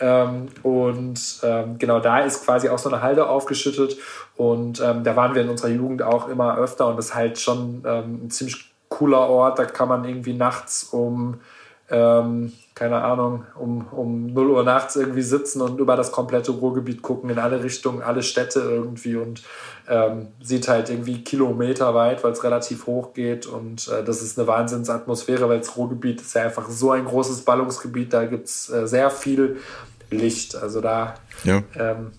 [0.00, 3.98] Ähm, und ähm, genau da ist quasi auch so eine Halde aufgeschüttet.
[4.36, 7.38] Und ähm, da waren wir in unserer Jugend auch immer öfter und das ist halt
[7.38, 8.67] schon ähm, ein ziemlich
[8.98, 9.58] cooler Ort.
[9.58, 11.40] Da kann man irgendwie nachts um
[11.90, 17.02] ähm, keine Ahnung, um, um 0 Uhr nachts irgendwie sitzen und über das komplette Ruhrgebiet
[17.02, 19.42] gucken, in alle Richtungen, alle Städte irgendwie und
[19.88, 24.38] ähm, sieht halt irgendwie Kilometer weit, weil es relativ hoch geht und äh, das ist
[24.38, 28.70] eine Wahnsinnsatmosphäre, weil das Ruhrgebiet ist ja einfach so ein großes Ballungsgebiet, da gibt es
[28.70, 29.56] äh, sehr viel
[30.10, 31.62] Licht, also da ja.
[31.74, 32.12] ähm,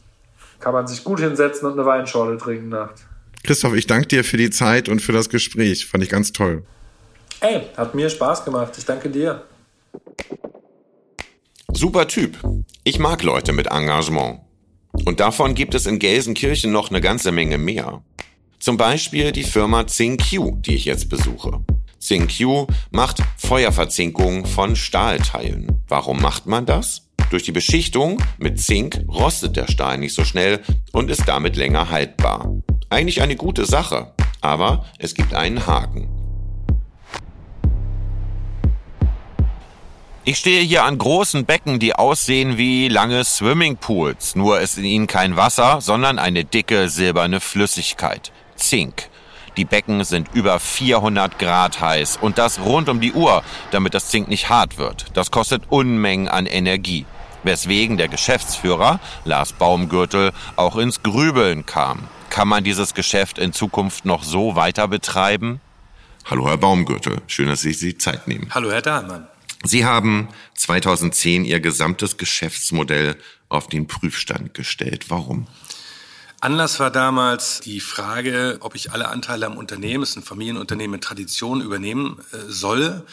[0.60, 3.06] kann man sich gut hinsetzen und eine Weinschorle trinken nachts.
[3.50, 6.62] Christoph, ich danke dir für die Zeit und für das Gespräch, fand ich ganz toll.
[7.40, 9.44] Ey, hat mir Spaß gemacht, ich danke dir.
[11.74, 12.38] Super Typ.
[12.84, 14.42] Ich mag Leute mit Engagement.
[15.04, 18.04] Und davon gibt es in Gelsenkirchen noch eine ganze Menge mehr.
[18.60, 21.66] Zum Beispiel die Firma ZingQ, die ich jetzt besuche.
[21.98, 25.82] ZingQ macht Feuerverzinkung von Stahlteilen.
[25.88, 27.09] Warum macht man das?
[27.30, 30.62] Durch die Beschichtung mit Zink rostet der Stahl nicht so schnell
[30.92, 32.52] und ist damit länger haltbar.
[32.89, 36.10] Eigentlich eine gute Sache, aber es gibt einen Haken.
[40.26, 44.36] Ich stehe hier an großen Becken, die aussehen wie lange Swimmingpools.
[44.36, 48.32] Nur ist in ihnen kein Wasser, sondern eine dicke silberne Flüssigkeit.
[48.56, 49.10] Zink.
[49.56, 54.10] Die Becken sind über 400 Grad heiß und das rund um die Uhr, damit das
[54.10, 55.06] Zink nicht hart wird.
[55.13, 57.06] Das kostet Unmengen an Energie.
[57.43, 62.08] Weswegen der Geschäftsführer, Lars Baumgürtel, auch ins Grübeln kam.
[62.30, 65.62] Kann man dieses Geschäft in Zukunft noch so weiter betreiben?
[66.25, 68.49] Hallo Herr Baumgürtel, schön, dass Sie sich Zeit nehmen.
[68.54, 69.28] Hallo Herr Dahlmann.
[69.63, 73.17] Sie haben 2010 Ihr gesamtes Geschäftsmodell
[73.49, 75.10] auf den Prüfstand gestellt.
[75.10, 75.47] Warum?
[76.41, 80.91] Anlass war damals die Frage, ob ich alle Anteile am Unternehmen, es ist ein Familienunternehmen
[80.91, 83.04] mit Tradition, übernehmen äh, soll.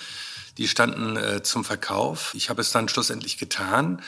[0.58, 2.32] Die standen äh, zum Verkauf.
[2.34, 4.02] Ich habe es dann schlussendlich getan.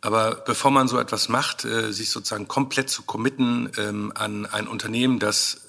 [0.00, 4.66] Aber bevor man so etwas macht, äh, sich sozusagen komplett zu committen ähm, an ein
[4.66, 5.62] Unternehmen, das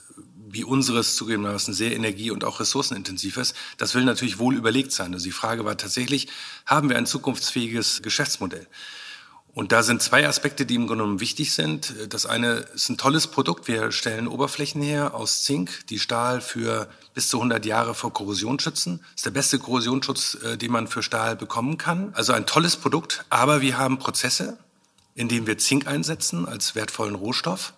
[0.54, 5.14] wie unseres zugegebenermaßen sehr energie- und auch ressourcenintensiv ist, das will natürlich wohl überlegt sein.
[5.14, 6.28] Also die Frage war tatsächlich,
[6.66, 8.68] haben wir ein zukunftsfähiges Geschäftsmodell?
[9.54, 11.94] Und da sind zwei Aspekte, die im Grunde genommen wichtig sind.
[12.10, 13.68] Das eine ist ein tolles Produkt.
[13.68, 18.60] Wir stellen Oberflächen her aus Zink, die Stahl für bis zu 100 Jahre vor Korrosion
[18.60, 19.00] schützen.
[19.02, 22.14] Das ist der beste Korrosionsschutz, äh, den man für Stahl bekommen kann.
[22.14, 24.58] Also ein tolles Produkt, aber wir haben Prozesse,
[25.16, 27.74] indem wir Zink einsetzen als wertvollen Rohstoff.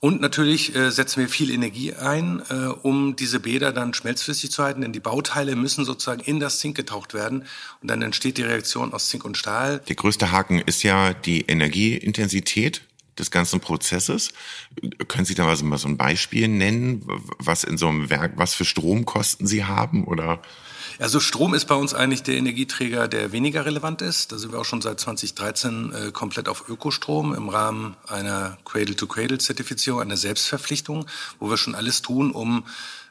[0.00, 4.62] Und natürlich äh, setzen wir viel Energie ein, äh, um diese Bäder dann schmelzflüssig zu
[4.62, 7.44] halten, denn die Bauteile müssen sozusagen in das Zink getaucht werden
[7.82, 9.80] und dann entsteht die Reaktion aus Zink und Stahl.
[9.88, 12.82] Der größte Haken ist ja die Energieintensität
[13.18, 14.32] des ganzen Prozesses.
[15.08, 17.02] Können Sie da mal so, ein Beispiel nennen,
[17.38, 20.40] was in so einem Werk, was für Stromkosten Sie haben oder?
[21.00, 24.32] Also Strom ist bei uns eigentlich der Energieträger, der weniger relevant ist.
[24.32, 30.00] Da sind wir auch schon seit 2013 äh, komplett auf Ökostrom im Rahmen einer Cradle-to-Cradle-Zertifizierung,
[30.00, 31.06] einer Selbstverpflichtung,
[31.38, 32.64] wo wir schon alles tun, um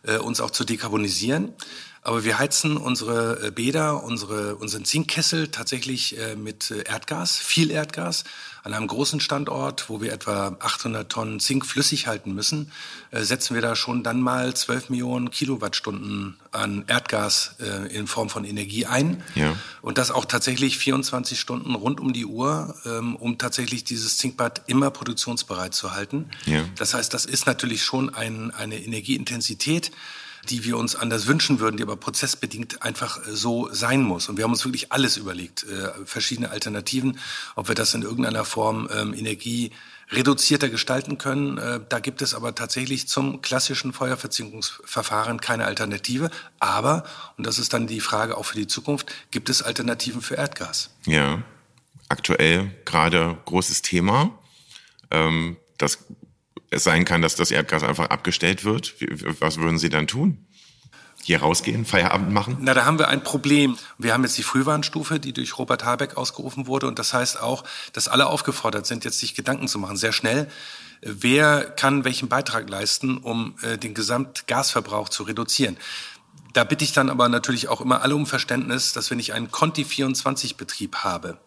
[0.04, 1.54] äh, uns auch zu dekarbonisieren.
[2.02, 7.72] Aber wir heizen unsere äh, Bäder, unsere, unseren Zinkkessel tatsächlich äh, mit äh, Erdgas, viel
[7.72, 8.24] Erdgas.
[8.64, 12.70] An einem großen Standort, wo wir etwa 800 Tonnen Zink flüssig halten müssen,
[13.14, 17.56] setzen wir da schon dann mal 12 Millionen Kilowattstunden an Erdgas
[17.90, 19.24] in Form von Energie ein.
[19.36, 19.56] Ja.
[19.82, 24.64] Und das auch tatsächlich 24 Stunden rund um die Uhr, ähm, um tatsächlich dieses Zinkbad
[24.68, 26.30] immer produktionsbereit zu halten.
[26.46, 26.66] Ja.
[26.76, 29.92] Das heißt, das ist natürlich schon ein, eine Energieintensität,
[30.50, 34.30] die wir uns anders wünschen würden, die aber prozessbedingt einfach äh, so sein muss.
[34.30, 37.20] Und wir haben uns wirklich alles überlegt, äh, verschiedene Alternativen,
[37.56, 39.72] ob wir das in irgendeiner Form ähm, Energie
[40.12, 41.58] reduzierter gestalten können.
[41.58, 46.30] Äh, da gibt es aber tatsächlich zum klassischen Feuerverzinkungsverfahren keine Alternative.
[46.60, 47.04] Aber,
[47.38, 50.92] und das ist dann die Frage auch für die Zukunft, gibt es Alternativen für Erdgas?
[51.06, 51.44] Ja,
[52.10, 54.32] aktuell gerade großes Thema.
[55.12, 56.00] Ähm, das
[56.70, 58.96] es sein kann, dass das Erdgas einfach abgestellt wird,
[59.40, 60.46] was würden Sie dann tun?
[61.24, 62.58] Hier rausgehen, Feierabend machen?
[62.62, 63.78] Na, da haben wir ein Problem.
[63.98, 66.88] Wir haben jetzt die Frühwarnstufe, die durch Robert Habeck ausgerufen wurde.
[66.88, 70.50] Und das heißt auch, dass alle aufgefordert sind, jetzt sich Gedanken zu machen, sehr schnell.
[71.02, 75.78] Wer kann welchen Beitrag leisten, um äh, den Gesamtgasverbrauch zu reduzieren?
[76.54, 79.52] Da bitte ich dann aber natürlich auch immer alle um Verständnis, dass wenn ich einen
[79.52, 81.38] Conti-24-Betrieb habe,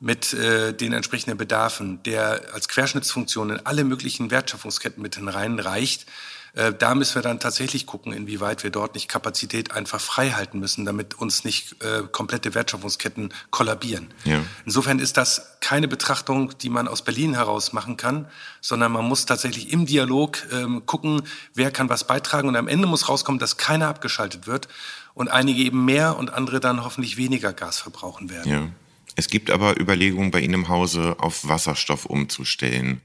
[0.00, 6.06] mit äh, den entsprechenden Bedarfen, der als Querschnittsfunktion in alle möglichen Wertschöpfungsketten mit hineinreicht,
[6.54, 10.58] äh, da müssen wir dann tatsächlich gucken, inwieweit wir dort nicht Kapazität einfach frei halten
[10.58, 14.08] müssen, damit uns nicht äh, komplette Wertschöpfungsketten kollabieren.
[14.24, 14.40] Ja.
[14.64, 18.26] Insofern ist das keine Betrachtung, die man aus Berlin heraus machen kann,
[18.60, 21.22] sondern man muss tatsächlich im Dialog ähm, gucken,
[21.54, 24.68] wer kann was beitragen und am Ende muss rauskommen, dass keiner abgeschaltet wird
[25.14, 28.52] und einige eben mehr und andere dann hoffentlich weniger Gas verbrauchen werden.
[28.52, 28.68] Ja.
[29.18, 33.00] Es gibt aber Überlegungen bei Ihnen im Hause, auf Wasserstoff umzustellen.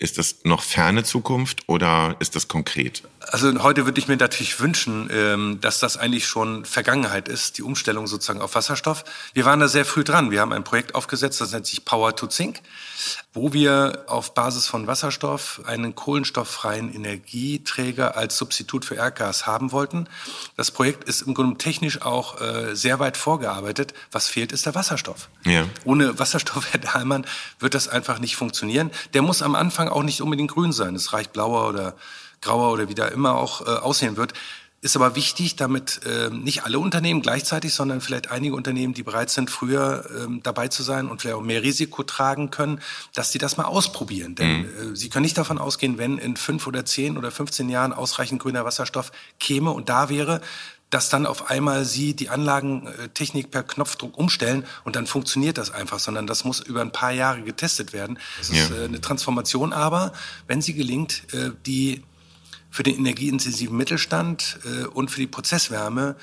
[0.00, 3.02] Ist das noch ferne Zukunft oder ist das konkret?
[3.20, 7.62] Also heute würde ich mir natürlich wünschen, ähm, dass das eigentlich schon Vergangenheit ist, die
[7.62, 9.04] Umstellung sozusagen auf Wasserstoff.
[9.34, 10.30] Wir waren da sehr früh dran.
[10.30, 12.62] Wir haben ein Projekt aufgesetzt, das nennt sich Power to Zink
[13.32, 20.08] wo wir auf Basis von Wasserstoff einen kohlenstofffreien Energieträger als Substitut für Erdgas haben wollten.
[20.56, 23.94] Das Projekt ist im Grunde technisch auch äh, sehr weit vorgearbeitet.
[24.10, 25.28] Was fehlt, ist der Wasserstoff.
[25.44, 25.64] Ja.
[25.84, 27.24] Ohne Wasserstoff, Herr Dahlmann,
[27.60, 28.90] wird das einfach nicht funktionieren.
[29.14, 30.94] Der muss am Anfang auch nicht unbedingt grün sein.
[30.94, 31.94] Es reicht blauer oder
[32.40, 34.32] grauer oder wie da immer auch äh, aussehen wird.
[34.82, 39.28] Ist aber wichtig, damit äh, nicht alle Unternehmen gleichzeitig, sondern vielleicht einige Unternehmen, die bereit
[39.28, 42.80] sind, früher ähm, dabei zu sein und vielleicht auch mehr Risiko tragen können,
[43.14, 44.36] dass sie das mal ausprobieren.
[44.36, 44.92] Denn mhm.
[44.92, 48.40] äh, sie können nicht davon ausgehen, wenn in fünf oder zehn oder 15 Jahren ausreichend
[48.40, 50.40] grüner Wasserstoff käme und da wäre,
[50.90, 56.00] dass dann auf einmal sie die Anlagentechnik per Knopfdruck umstellen und dann funktioniert das einfach,
[56.00, 58.18] sondern das muss über ein paar Jahre getestet werden.
[58.38, 58.76] Das ist ja.
[58.76, 60.12] äh, eine Transformation, aber
[60.48, 62.02] wenn sie gelingt, äh, die
[62.70, 66.16] für den energieintensiven Mittelstand äh, und für die Prozesswärme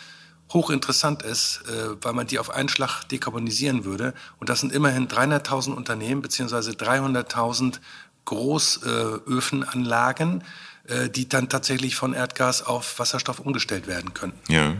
[0.53, 1.63] hochinteressant ist,
[2.01, 4.13] weil man die auf einen Schlag dekarbonisieren würde.
[4.39, 7.81] Und das sind immerhin 300.000 Unternehmen beziehungsweise 300.000
[8.23, 10.45] Großöfenanlagen,
[11.13, 14.39] die dann tatsächlich von Erdgas auf Wasserstoff umgestellt werden könnten.
[14.51, 14.75] Ja.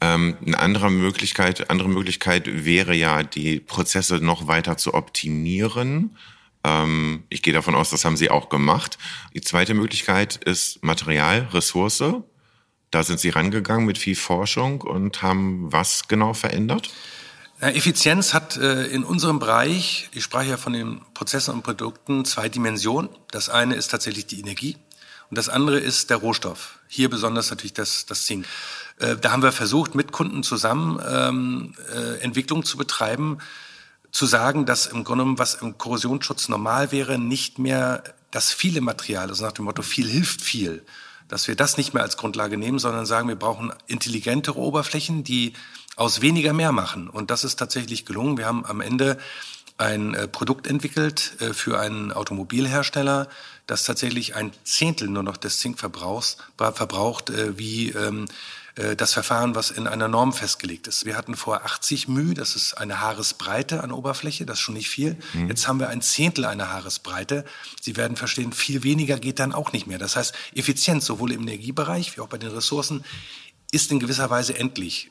[0.00, 6.16] Ähm, eine andere Möglichkeit, andere Möglichkeit wäre ja, die Prozesse noch weiter zu optimieren.
[6.64, 8.98] Ähm, ich gehe davon aus, das haben Sie auch gemacht.
[9.34, 12.02] Die zweite Möglichkeit ist Material, Ressource.
[12.90, 16.90] Da sind Sie rangegangen mit viel Forschung und haben was genau verändert?
[17.60, 22.48] Effizienz hat äh, in unserem Bereich, ich sprach ja von den Prozessen und Produkten, zwei
[22.48, 23.08] Dimensionen.
[23.30, 24.76] Das eine ist tatsächlich die Energie
[25.32, 26.78] und das andere ist der Rohstoff.
[26.88, 28.44] Hier besonders natürlich das, das Zink.
[28.98, 33.38] Äh, da haben wir versucht, mit Kunden zusammen ähm, äh, Entwicklung zu betreiben,
[34.10, 38.82] zu sagen, dass im Grunde genommen, was im Korrosionsschutz normal wäre, nicht mehr das viele
[38.82, 40.84] Material, also nach dem Motto viel hilft viel,
[41.28, 45.54] dass wir das nicht mehr als Grundlage nehmen, sondern sagen, wir brauchen intelligentere Oberflächen, die
[45.96, 47.08] aus weniger mehr machen.
[47.08, 48.36] Und das ist tatsächlich gelungen.
[48.36, 49.16] Wir haben am Ende
[49.78, 53.28] ein äh, Produkt entwickelt äh, für einen Automobilhersteller,
[53.66, 58.26] das tatsächlich ein Zehntel nur noch des Zinkverbrauchs verbraucht, äh, wie ähm,
[58.74, 61.04] äh, das Verfahren, was in einer Norm festgelegt ist.
[61.04, 64.88] Wir hatten vor 80 μ, das ist eine Haaresbreite an Oberfläche, das ist schon nicht
[64.88, 65.16] viel.
[65.34, 65.48] Mhm.
[65.48, 67.44] Jetzt haben wir ein Zehntel einer Haaresbreite.
[67.80, 69.98] Sie werden verstehen, viel weniger geht dann auch nicht mehr.
[69.98, 73.04] Das heißt, Effizienz sowohl im Energiebereich wie auch bei den Ressourcen
[73.70, 75.10] ist in gewisser Weise endlich.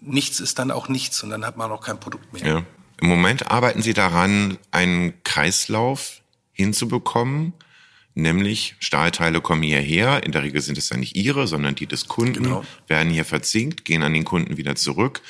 [0.00, 2.46] Nichts ist dann auch nichts und dann hat man auch kein Produkt mehr.
[2.46, 2.62] Ja.
[3.00, 6.20] Im Moment arbeiten Sie daran, einen Kreislauf
[6.52, 7.54] hinzubekommen,
[8.22, 12.06] nämlich Stahlteile kommen hierher, in der Regel sind es dann nicht Ihre, sondern die des
[12.08, 12.64] Kunden, genau.
[12.86, 15.22] werden hier verzinkt, gehen an den Kunden wieder zurück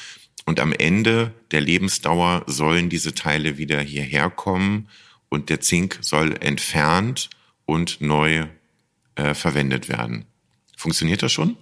[0.46, 4.88] und am Ende der Lebensdauer sollen diese Teile wieder hierher kommen
[5.29, 7.31] und der Zink soll entfernt
[7.66, 8.46] und neu
[9.14, 10.24] äh, verwendet werden.
[10.76, 11.57] Funktioniert das schon?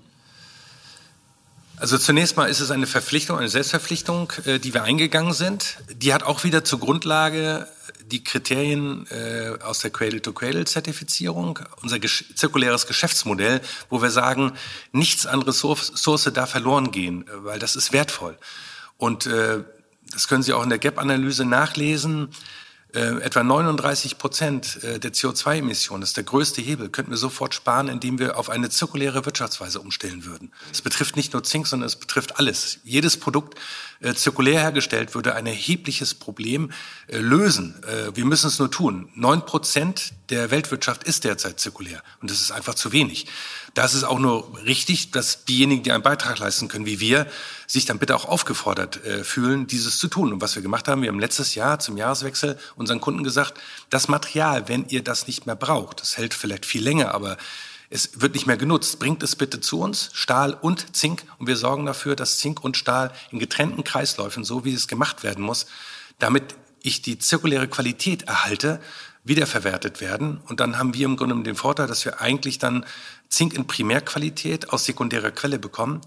[1.77, 5.79] Also zunächst mal ist es eine Verpflichtung, eine Selbstverpflichtung, äh, die wir eingegangen sind.
[5.93, 7.69] Die hat auch wieder zur Grundlage
[8.09, 14.53] die Kriterien äh, aus der Cradle-to-Cradle-Zertifizierung, unser gesch zirkuläres Geschäftsmodell, wo wir sagen,
[14.93, 18.39] nichts an Ressource darf verloren gehen, äh, weil das ist wertvoll.
[18.97, 19.63] Und äh,
[20.11, 22.31] das können Sie auch in der Gap-Analyse nachlesen.
[22.95, 27.55] Äh, etwa 39 Prozent äh, der CO2-Emissionen, das ist der größte Hebel, könnten wir sofort
[27.55, 30.53] sparen, indem wir auf eine zirkuläre Wirtschaftsweise umstellen würden.
[30.73, 32.79] Es betrifft nicht nur Zink, sondern es betrifft alles.
[32.85, 33.59] Jedes Produkt
[34.01, 36.71] äh, zirkulär hergestellt würde ein erhebliches Problem
[37.09, 37.83] äh, lösen.
[37.83, 39.09] Äh, wir müssen es nur tun.
[39.17, 43.27] Neun Prozent der Weltwirtschaft ist derzeit zirkulär und das ist einfach zu wenig.
[43.75, 47.27] Da ist auch nur richtig, dass diejenigen, die einen Beitrag leisten können, wie wir,
[47.67, 50.33] sich dann bitte auch aufgefordert fühlen, dieses zu tun.
[50.33, 54.09] Und was wir gemacht haben, wir haben letztes Jahr zum Jahreswechsel unseren Kunden gesagt, das
[54.09, 57.37] Material, wenn ihr das nicht mehr braucht, das hält vielleicht viel länger, aber
[57.91, 58.99] es wird nicht mehr genutzt.
[58.99, 62.77] Bringt es bitte zu uns, Stahl und Zink, und wir sorgen dafür, dass Zink und
[62.77, 65.67] Stahl in getrennten Kreisläufen, so wie es gemacht werden muss,
[66.19, 68.81] damit ich die zirkuläre Qualität erhalte,
[69.25, 70.41] wiederverwertet werden.
[70.49, 72.85] Und dann haben wir im Grunde den Vorteil, dass wir eigentlich dann
[73.29, 76.01] Zink in Primärqualität aus sekundärer Quelle bekommen.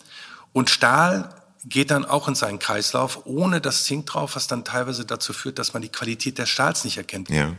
[0.53, 5.05] Und Stahl geht dann auch in seinen Kreislauf ohne das Zink drauf, was dann teilweise
[5.05, 7.29] dazu führt, dass man die Qualität des Stahls nicht erkennt.
[7.29, 7.53] Ja.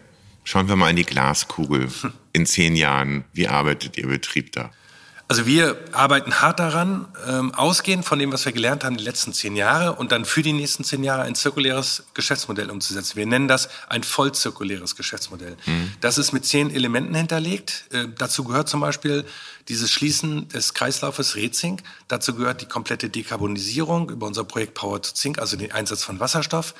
[0.45, 1.89] Schauen wir mal in die Glaskugel.
[2.33, 4.71] In zehn Jahren, wie arbeitet Ihr Betrieb da?
[5.33, 9.33] Also wir arbeiten hart daran, ähm, ausgehend von dem, was wir gelernt haben die letzten
[9.33, 13.17] zehn Jahre und dann für die nächsten zehn Jahre ein zirkuläres Geschäftsmodell umzusetzen.
[13.17, 15.57] Wir nennen das ein vollzirkuläres Geschäftsmodell.
[15.65, 15.93] Mhm.
[16.03, 17.87] Das ist mit zehn Elementen hinterlegt.
[17.93, 19.25] Äh, dazu gehört zum Beispiel
[19.69, 21.83] dieses Schließen des Kreislaufes Rezink.
[22.09, 26.21] Dazu gehört die komplette Dekarbonisierung über unser Projekt Power to Zink, also den Einsatz von
[26.21, 26.75] Wasserstoff.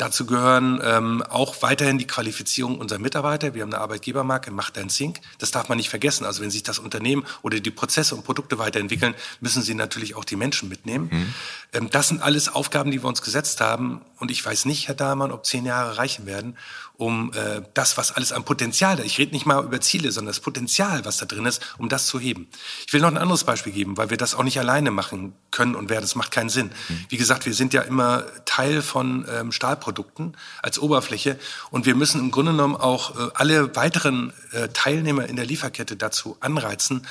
[0.00, 3.52] Dazu gehören ähm, auch weiterhin die Qualifizierung unserer Mitarbeiter.
[3.52, 5.20] Wir haben eine Arbeitgebermarke, Macht dein Zink.
[5.38, 6.24] Das darf man nicht vergessen.
[6.24, 10.24] Also wenn sich das Unternehmen oder die Prozesse und Produkte weiterentwickeln, müssen sie natürlich auch
[10.24, 11.10] die Menschen mitnehmen.
[11.12, 11.34] Mhm.
[11.74, 14.00] Ähm, das sind alles Aufgaben, die wir uns gesetzt haben.
[14.18, 16.56] Und ich weiß nicht, Herr Dahlmann, ob zehn Jahre reichen werden,
[17.00, 20.32] um äh, das, was alles an Potenzial da, ich rede nicht mal über Ziele, sondern
[20.32, 22.46] das Potenzial, was da drin ist, um das zu heben.
[22.86, 25.76] Ich will noch ein anderes Beispiel geben, weil wir das auch nicht alleine machen können
[25.76, 26.02] und werden.
[26.02, 26.66] Das macht keinen Sinn.
[26.66, 27.06] Mhm.
[27.08, 31.38] Wie gesagt, wir sind ja immer Teil von ähm, Stahlprodukten als Oberfläche
[31.70, 35.96] und wir müssen im Grunde genommen auch äh, alle weiteren äh, Teilnehmer in der Lieferkette
[35.96, 37.06] dazu anreizen,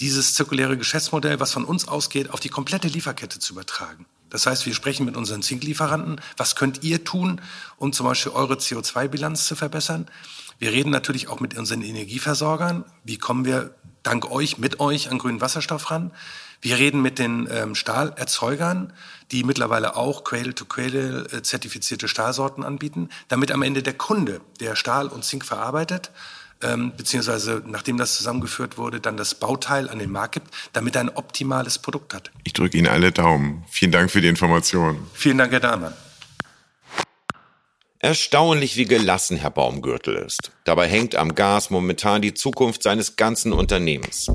[0.00, 4.06] dieses zirkuläre Geschäftsmodell, was von uns ausgeht, auf die komplette Lieferkette zu übertragen.
[4.30, 6.20] Das heißt, wir sprechen mit unseren Zinklieferanten.
[6.36, 7.40] Was könnt ihr tun,
[7.76, 10.06] um zum Beispiel eure CO2-Bilanz zu verbessern?
[10.58, 12.84] Wir reden natürlich auch mit unseren Energieversorgern.
[13.04, 16.12] Wie kommen wir dank euch, mit euch an grünen Wasserstoff ran?
[16.62, 18.92] Wir reden mit den ähm, Stahlerzeugern,
[19.32, 25.08] die mittlerweile auch Cradle-to-Cradle -Cradle zertifizierte Stahlsorten anbieten, damit am Ende der Kunde, der Stahl
[25.08, 26.10] und Zink verarbeitet,
[26.62, 31.02] ähm, beziehungsweise nachdem das zusammengeführt wurde, dann das Bauteil an den Markt gibt, damit er
[31.02, 32.30] ein optimales Produkt hat.
[32.44, 33.64] Ich drücke Ihnen alle Daumen.
[33.68, 35.06] Vielen Dank für die Information.
[35.14, 35.94] Vielen Dank, Herr Dahlmann.
[38.02, 40.52] Erstaunlich, wie gelassen Herr Baumgürtel ist.
[40.64, 44.30] Dabei hängt am Gas momentan die Zukunft seines ganzen Unternehmens.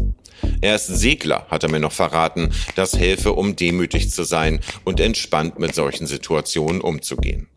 [0.62, 2.54] Er ist Segler, hat er mir noch verraten.
[2.76, 7.48] Das helfe, um demütig zu sein und entspannt mit solchen Situationen umzugehen.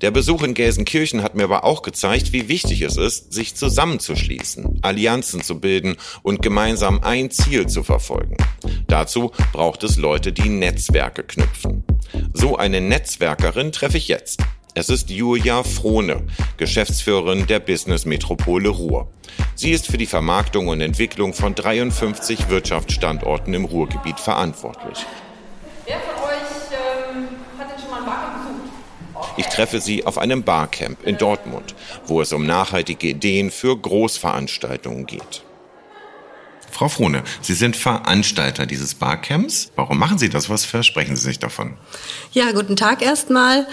[0.00, 4.80] Der Besuch in Gelsenkirchen hat mir aber auch gezeigt, wie wichtig es ist, sich zusammenzuschließen,
[4.82, 8.36] Allianzen zu bilden und gemeinsam ein Ziel zu verfolgen.
[8.86, 11.84] Dazu braucht es Leute, die Netzwerke knüpfen.
[12.32, 14.40] So eine Netzwerkerin treffe ich jetzt.
[14.74, 16.24] Es ist Julia Frohne,
[16.58, 19.10] Geschäftsführerin der Business Metropole Ruhr.
[19.54, 25.06] Sie ist für die Vermarktung und Entwicklung von 53 Wirtschaftsstandorten im Ruhrgebiet verantwortlich.
[29.36, 31.74] Ich treffe sie auf einem Barcamp in Dortmund,
[32.06, 35.42] wo es um nachhaltige Ideen für Großveranstaltungen geht.
[36.76, 39.70] Frau Frohne, Sie sind Veranstalter dieses Barcamps.
[39.76, 40.50] Warum machen Sie das?
[40.50, 41.72] Was versprechen Sie sich davon?
[42.32, 43.66] Ja, guten Tag erstmal.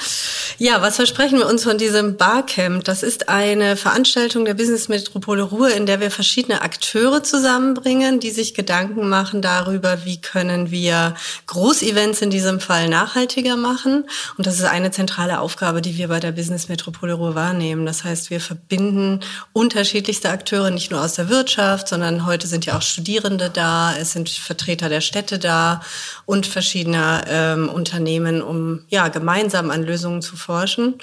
[0.57, 2.85] Ja, was versprechen wir uns von diesem Barcamp?
[2.85, 8.31] Das ist eine Veranstaltung der Business Metropole Ruhr, in der wir verschiedene Akteure zusammenbringen, die
[8.31, 11.15] sich Gedanken machen darüber, wie können wir
[11.47, 14.05] Großevents in diesem Fall nachhaltiger machen.
[14.37, 17.85] Und das ist eine zentrale Aufgabe, die wir bei der Business Metropole Ruhr wahrnehmen.
[17.85, 19.19] Das heißt, wir verbinden
[19.51, 24.11] unterschiedlichste Akteure, nicht nur aus der Wirtschaft, sondern heute sind ja auch Studierende da, es
[24.11, 25.81] sind Vertreter der Städte da
[26.25, 30.95] und verschiedener ähm, Unternehmen, um ja gemeinsam an Lösungen zu forschen.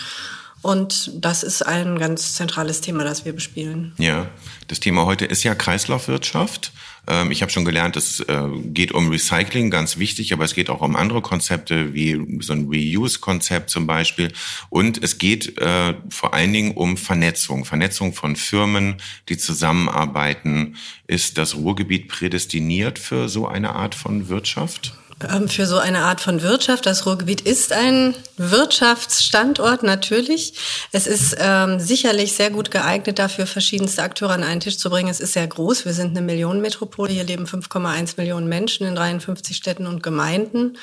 [0.62, 3.92] Und das ist ein ganz zentrales Thema, das wir bespielen.
[3.98, 4.28] Ja,
[4.68, 6.72] das Thema heute ist ja Kreislaufwirtschaft.
[7.06, 10.70] Ähm, ich habe schon gelernt, es äh, geht um Recycling, ganz wichtig, aber es geht
[10.70, 14.32] auch um andere Konzepte wie so ein Reuse-Konzept zum Beispiel.
[14.68, 18.96] Und es geht äh, vor allen Dingen um Vernetzung, Vernetzung von Firmen,
[19.28, 20.76] die zusammenarbeiten.
[21.06, 24.99] Ist das Ruhrgebiet prädestiniert für so eine Art von Wirtschaft?
[25.28, 26.86] Ähm, für so eine Art von Wirtschaft.
[26.86, 30.54] Das Ruhrgebiet ist ein Wirtschaftsstandort natürlich.
[30.92, 35.10] Es ist ähm, sicherlich sehr gut geeignet dafür, verschiedenste Akteure an einen Tisch zu bringen.
[35.10, 35.84] Es ist sehr groß.
[35.84, 37.12] Wir sind eine Millionenmetropole.
[37.12, 40.78] Hier leben 5,1 Millionen Menschen in 53 Städten und Gemeinden.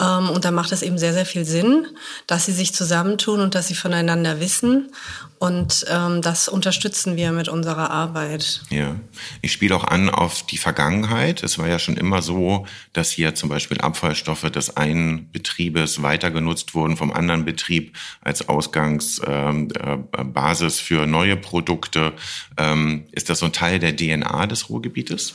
[0.00, 1.86] Ähm, und da macht es eben sehr, sehr viel Sinn,
[2.26, 4.90] dass sie sich zusammentun und dass sie voneinander wissen.
[5.38, 8.62] Und ähm, das unterstützen wir mit unserer Arbeit.
[8.70, 8.96] Ja,
[9.42, 11.42] ich spiele auch an auf die Vergangenheit.
[11.42, 16.30] Es war ja schon immer so, dass hier zum Beispiel Abfallstoffe des einen Betriebes weiter
[16.30, 22.12] genutzt wurden vom anderen Betrieb als Ausgangsbasis ähm, äh, für neue Produkte.
[22.56, 25.34] Ähm, ist das so ein Teil der DNA des Ruhrgebietes?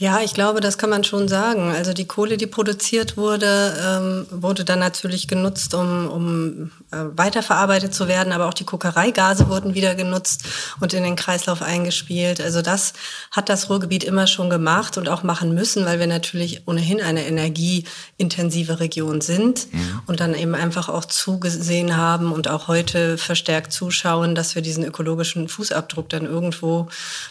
[0.00, 1.72] Ja, ich glaube, das kann man schon sagen.
[1.72, 7.94] Also die Kohle, die produziert wurde, ähm, wurde dann natürlich genutzt, um, um äh, weiterverarbeitet
[7.94, 10.44] zu werden, aber auch die Kokereigase wurden wieder genutzt
[10.80, 12.40] und in den Kreislauf eingespielt.
[12.40, 12.94] Also das
[13.30, 17.26] hat das Ruhrgebiet immer schon gemacht und auch machen müssen, weil wir natürlich ohnehin eine
[17.26, 20.00] energieintensive Region sind mhm.
[20.06, 24.82] und dann eben einfach auch zugesehen haben und auch heute verstärkt zuschauen, dass wir diesen
[24.82, 26.88] ökologischen Fußabdruck dann irgendwo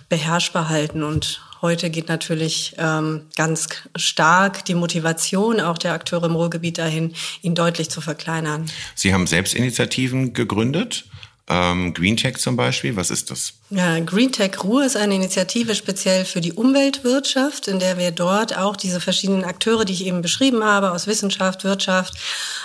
[0.07, 6.35] beherrschbar halten und Heute geht natürlich ähm, ganz stark die Motivation auch der Akteure im
[6.35, 8.65] Ruhrgebiet dahin, ihn deutlich zu verkleinern.
[8.95, 11.05] Sie haben Selbstinitiativen gegründet.
[11.51, 13.53] Ähm, GreenTech zum Beispiel, was ist das?
[13.71, 18.75] Ja, GreenTech Ruhr ist eine Initiative speziell für die Umweltwirtschaft, in der wir dort auch
[18.75, 22.13] diese verschiedenen Akteure, die ich eben beschrieben habe, aus Wissenschaft, Wirtschaft,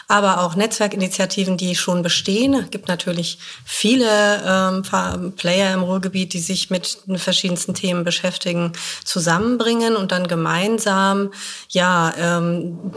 [0.06, 2.54] aber auch Netzwerkinitiativen, die schon bestehen.
[2.54, 8.72] Es gibt natürlich viele ähm, Player im Ruhrgebiet, die sich mit den verschiedensten Themen beschäftigen,
[9.04, 11.32] zusammenbringen und dann gemeinsam
[11.70, 12.92] ja ähm,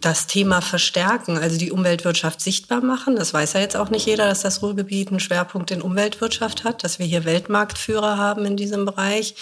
[0.00, 3.16] das Thema verstärken, also die Umweltwirtschaft sichtbar machen.
[3.16, 6.82] Das weiß ja jetzt auch nicht jeder, dass das Ruhrgebiet einen Schwerpunkt in Umweltwirtschaft hat,
[6.82, 9.36] dass wir hier Welt Weltmarktführer haben in diesem Bereich,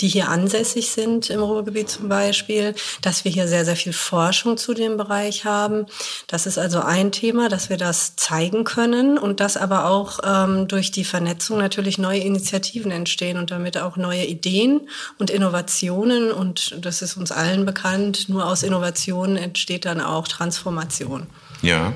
[0.00, 4.56] die hier ansässig sind im Ruhrgebiet zum Beispiel, dass wir hier sehr, sehr viel Forschung
[4.56, 5.84] zu dem Bereich haben.
[6.26, 10.66] Das ist also ein Thema, dass wir das zeigen können und dass aber auch ähm,
[10.66, 14.88] durch die Vernetzung natürlich neue Initiativen entstehen und damit auch neue Ideen
[15.18, 16.32] und Innovationen.
[16.32, 21.26] Und das ist uns allen bekannt, nur aus Innovationen entsteht dann auch Transformation.
[21.64, 21.94] Ja.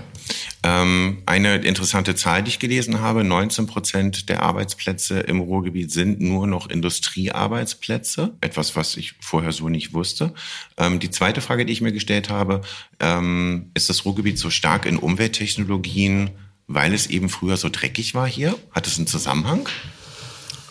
[0.62, 6.20] Ähm, eine interessante Zahl, die ich gelesen habe, 19 Prozent der Arbeitsplätze im Ruhrgebiet sind
[6.20, 8.34] nur noch Industriearbeitsplätze.
[8.40, 10.34] Etwas, was ich vorher so nicht wusste.
[10.76, 12.62] Ähm, die zweite Frage, die ich mir gestellt habe,
[12.98, 16.30] ähm, ist das Ruhrgebiet so stark in Umwelttechnologien,
[16.66, 18.54] weil es eben früher so dreckig war hier?
[18.72, 19.68] Hat es einen Zusammenhang?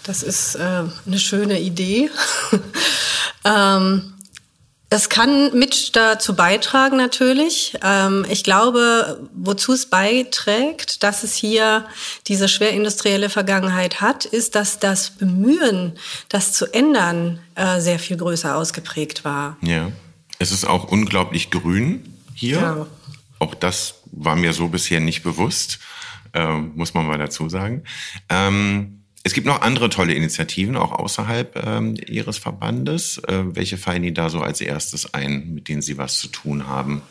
[0.04, 2.10] Das ist äh, eine schöne Idee.
[3.45, 4.14] ähm,
[4.89, 7.77] es kann mit dazu beitragen natürlich.
[7.83, 11.85] Ähm, ich glaube, wozu es beiträgt, dass es hier
[12.27, 15.97] diese schwerindustrielle Vergangenheit hat, ist, dass das Bemühen,
[16.29, 19.57] das zu ändern, äh, sehr viel größer ausgeprägt war.
[19.61, 19.91] Ja.
[20.39, 22.59] Es ist auch unglaublich grün hier.
[22.61, 22.88] Ja.
[23.39, 25.79] Auch das war mir so bisher nicht bewusst,
[26.33, 27.83] äh, muss man mal dazu sagen.
[28.29, 28.97] Ähm,
[29.28, 33.17] es gibt noch andere tolle Initiativen, auch außerhalb ähm, Ihres Verbandes.
[33.28, 36.67] Äh, welche fallen Ihnen da so als erstes ein, mit denen Sie was zu tun
[36.67, 37.01] haben?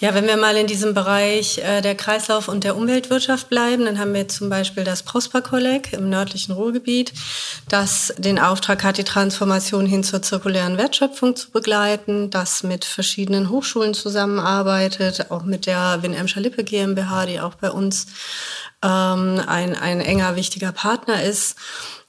[0.00, 3.98] Ja, wenn wir mal in diesem Bereich äh, der Kreislauf- und der Umweltwirtschaft bleiben, dann
[3.98, 7.12] haben wir zum Beispiel das Prosper-Kolleg im nördlichen Ruhrgebiet,
[7.68, 13.50] das den Auftrag hat, die Transformation hin zur zirkulären Wertschöpfung zu begleiten, das mit verschiedenen
[13.50, 18.06] Hochschulen zusammenarbeitet, auch mit der Win-Emscher-Lippe GmbH, die auch bei uns
[18.82, 21.56] ähm, ein, ein enger, wichtiger Partner ist.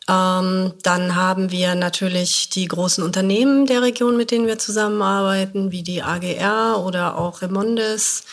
[0.09, 5.83] Ähm, dann haben wir natürlich die großen Unternehmen der Region, mit denen wir zusammenarbeiten, wie
[5.83, 8.23] die AGR oder auch Remondes.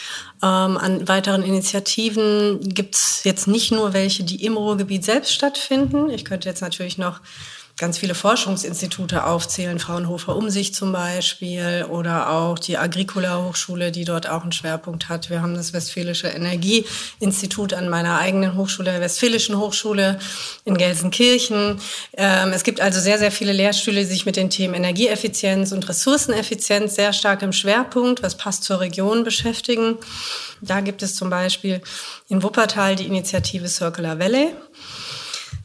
[0.42, 6.08] Ähm, an weiteren Initiativen gibt es jetzt nicht nur welche, die im Ruhrgebiet selbst stattfinden.
[6.08, 7.20] Ich könnte jetzt natürlich noch
[7.76, 14.26] ganz viele Forschungsinstitute aufzählen, Fraunhofer Umsicht zum Beispiel oder auch die Agricola Hochschule, die dort
[14.26, 15.28] auch einen Schwerpunkt hat.
[15.28, 20.18] Wir haben das Westfälische Energieinstitut an meiner eigenen Hochschule, der Westfälischen Hochschule
[20.64, 21.78] in Gelsenkirchen.
[22.14, 25.86] Ähm, es gibt also sehr, sehr viele Lehrstühle, die sich mit den Themen Energieeffizienz und
[25.86, 29.98] Ressourceneffizienz sehr stark im Schwerpunkt, was passt zur Region, beschäftigen.
[30.62, 31.82] Da gibt es zum Beispiel
[32.28, 34.54] in Wuppertal die Initiative Circular Valley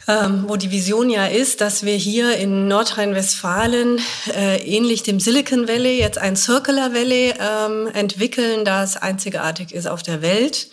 [0.07, 3.99] ähm, wo die Vision ja ist, dass wir hier in Nordrhein-Westfalen
[4.35, 10.03] äh, ähnlich dem Silicon Valley jetzt ein Circular Valley ähm, entwickeln, das einzigartig ist auf
[10.03, 10.69] der Welt.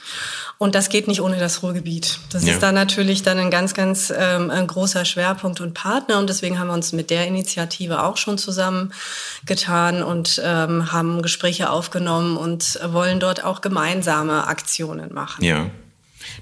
[0.58, 2.18] Und das geht nicht ohne das Ruhrgebiet.
[2.32, 2.52] Das ja.
[2.52, 6.18] ist da natürlich dann ein ganz, ganz ähm, ein großer Schwerpunkt und Partner.
[6.18, 11.70] Und deswegen haben wir uns mit der Initiative auch schon zusammengetan und ähm, haben Gespräche
[11.70, 15.44] aufgenommen und wollen dort auch gemeinsame Aktionen machen.
[15.44, 15.70] Ja.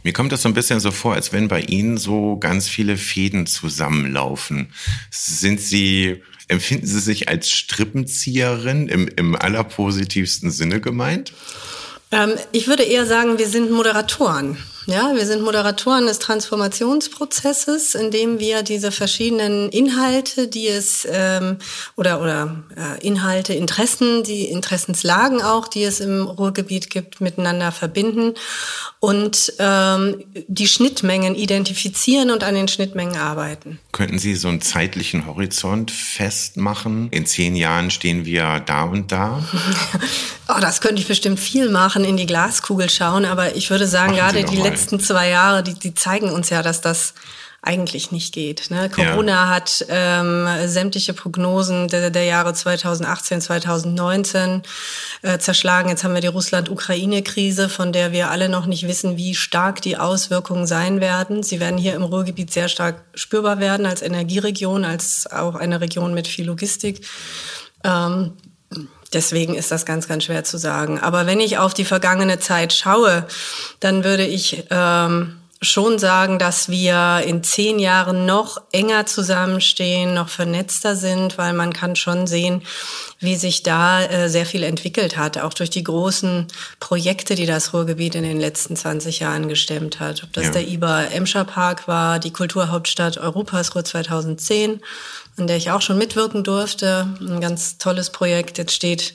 [0.03, 2.97] Mir kommt das so ein bisschen so vor, als wenn bei Ihnen so ganz viele
[2.97, 4.72] Fäden zusammenlaufen.
[5.11, 11.32] Sind Sie, empfinden Sie sich als Strippenzieherin im, im allerpositivsten Sinne gemeint?
[12.12, 14.59] Ähm, ich würde eher sagen, wir sind Moderatoren.
[14.87, 21.57] Ja, wir sind Moderatoren des Transformationsprozesses, indem wir diese verschiedenen Inhalte, die es ähm,
[21.97, 28.34] oder oder äh, Inhalte, Interessen, die Interessenslagen auch, die es im Ruhrgebiet gibt, miteinander verbinden
[29.01, 33.80] und ähm, die Schnittmengen identifizieren und an den Schnittmengen arbeiten.
[33.91, 37.09] Könnten Sie so einen zeitlichen Horizont festmachen?
[37.11, 39.43] In zehn Jahren stehen wir da und da?
[40.49, 44.12] oh, das könnte ich bestimmt viel machen, in die Glaskugel schauen, aber ich würde sagen,
[44.12, 47.14] Machen gerade die letzten letzten zwei Jahre, die, die zeigen uns ja, dass das
[47.62, 48.70] eigentlich nicht geht.
[48.70, 48.91] Ne?
[48.91, 49.49] Corona ja.
[49.49, 54.62] hat ähm, sämtliche Prognosen der, der Jahre 2018, 2019
[55.22, 55.89] äh, zerschlagen.
[55.89, 59.97] Jetzt haben wir die Russland-Ukraine-Krise, von der wir alle noch nicht wissen, wie stark die
[59.97, 61.43] Auswirkungen sein werden.
[61.43, 66.14] Sie werden hier im Ruhrgebiet sehr stark spürbar werden als Energieregion, als auch eine Region
[66.14, 67.05] mit viel Logistik.
[67.83, 68.35] Ähm,
[69.13, 70.99] Deswegen ist das ganz, ganz schwer zu sagen.
[71.01, 73.27] Aber wenn ich auf die vergangene Zeit schaue,
[73.81, 75.37] dann würde ich ähm,
[75.67, 81.73] schon sagen, dass wir in zehn Jahren noch enger zusammenstehen, noch vernetzter sind, weil man
[81.73, 82.62] kann schon sehen,
[83.19, 86.47] wie sich da äh, sehr viel entwickelt hat, auch durch die großen
[86.81, 90.23] Projekte, die das Ruhrgebiet in den letzten 20 Jahren gestemmt hat.
[90.23, 90.51] Ob das ja.
[90.53, 94.81] der IBA Emscher Park war, die Kulturhauptstadt Europas Ruhr 2010
[95.39, 97.09] an der ich auch schon mitwirken durfte.
[97.21, 98.59] Ein ganz tolles Projekt.
[98.59, 99.14] Jetzt steht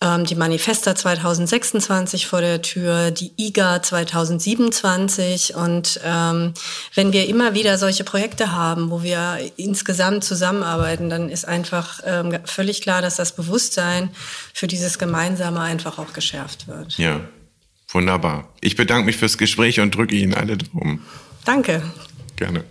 [0.00, 5.56] die Manifesta 2026 vor der Tür, die IGA 2027.
[5.56, 6.54] Und ähm,
[6.94, 12.38] wenn wir immer wieder solche Projekte haben, wo wir insgesamt zusammenarbeiten, dann ist einfach ähm,
[12.44, 14.10] völlig klar, dass das Bewusstsein
[14.54, 16.96] für dieses Gemeinsame einfach auch geschärft wird.
[16.96, 17.20] Ja,
[17.88, 18.48] wunderbar.
[18.60, 21.04] Ich bedanke mich fürs Gespräch und drücke Ihnen alle drum.
[21.44, 21.82] Danke.
[22.36, 22.62] Gerne.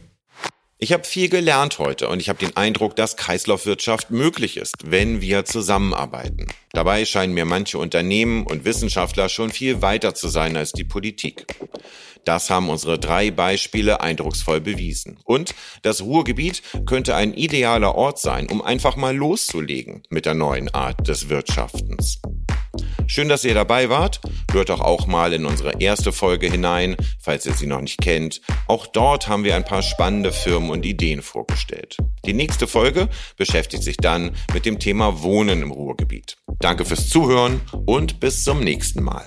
[0.79, 5.21] Ich habe viel gelernt heute und ich habe den Eindruck, dass Kreislaufwirtschaft möglich ist, wenn
[5.21, 6.47] wir zusammenarbeiten.
[6.77, 11.47] Dabei scheinen mir manche Unternehmen und Wissenschaftler schon viel weiter zu sein als die Politik.
[12.23, 15.17] Das haben unsere drei Beispiele eindrucksvoll bewiesen.
[15.23, 20.71] Und das Ruhrgebiet könnte ein idealer Ort sein, um einfach mal loszulegen mit der neuen
[20.71, 22.21] Art des Wirtschaftens.
[23.07, 24.19] Schön, dass ihr dabei wart.
[24.51, 28.41] Hört doch auch mal in unsere erste Folge hinein, falls ihr sie noch nicht kennt.
[28.67, 31.97] Auch dort haben wir ein paar spannende Firmen und Ideen vorgestellt.
[32.25, 33.07] Die nächste Folge
[33.37, 36.37] beschäftigt sich dann mit dem Thema Wohnen im Ruhrgebiet.
[36.67, 39.23] Danke fürs Zuhören und bis zum nächsten Mal.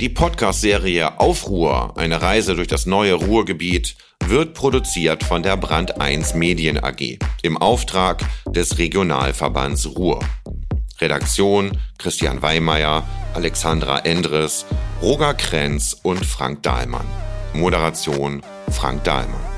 [0.00, 6.32] Die Podcast-Serie Aufruhr, eine Reise durch das neue Ruhrgebiet, wird produziert von der Brand 1
[6.32, 10.20] Medien AG im Auftrag des Regionalverbands Ruhr.
[10.98, 14.64] Redaktion Christian Weimeyer, Alexandra Endres,
[15.02, 17.06] Roger Krenz und Frank Dahlmann.
[17.52, 19.49] Moderation Frank Dahlmann.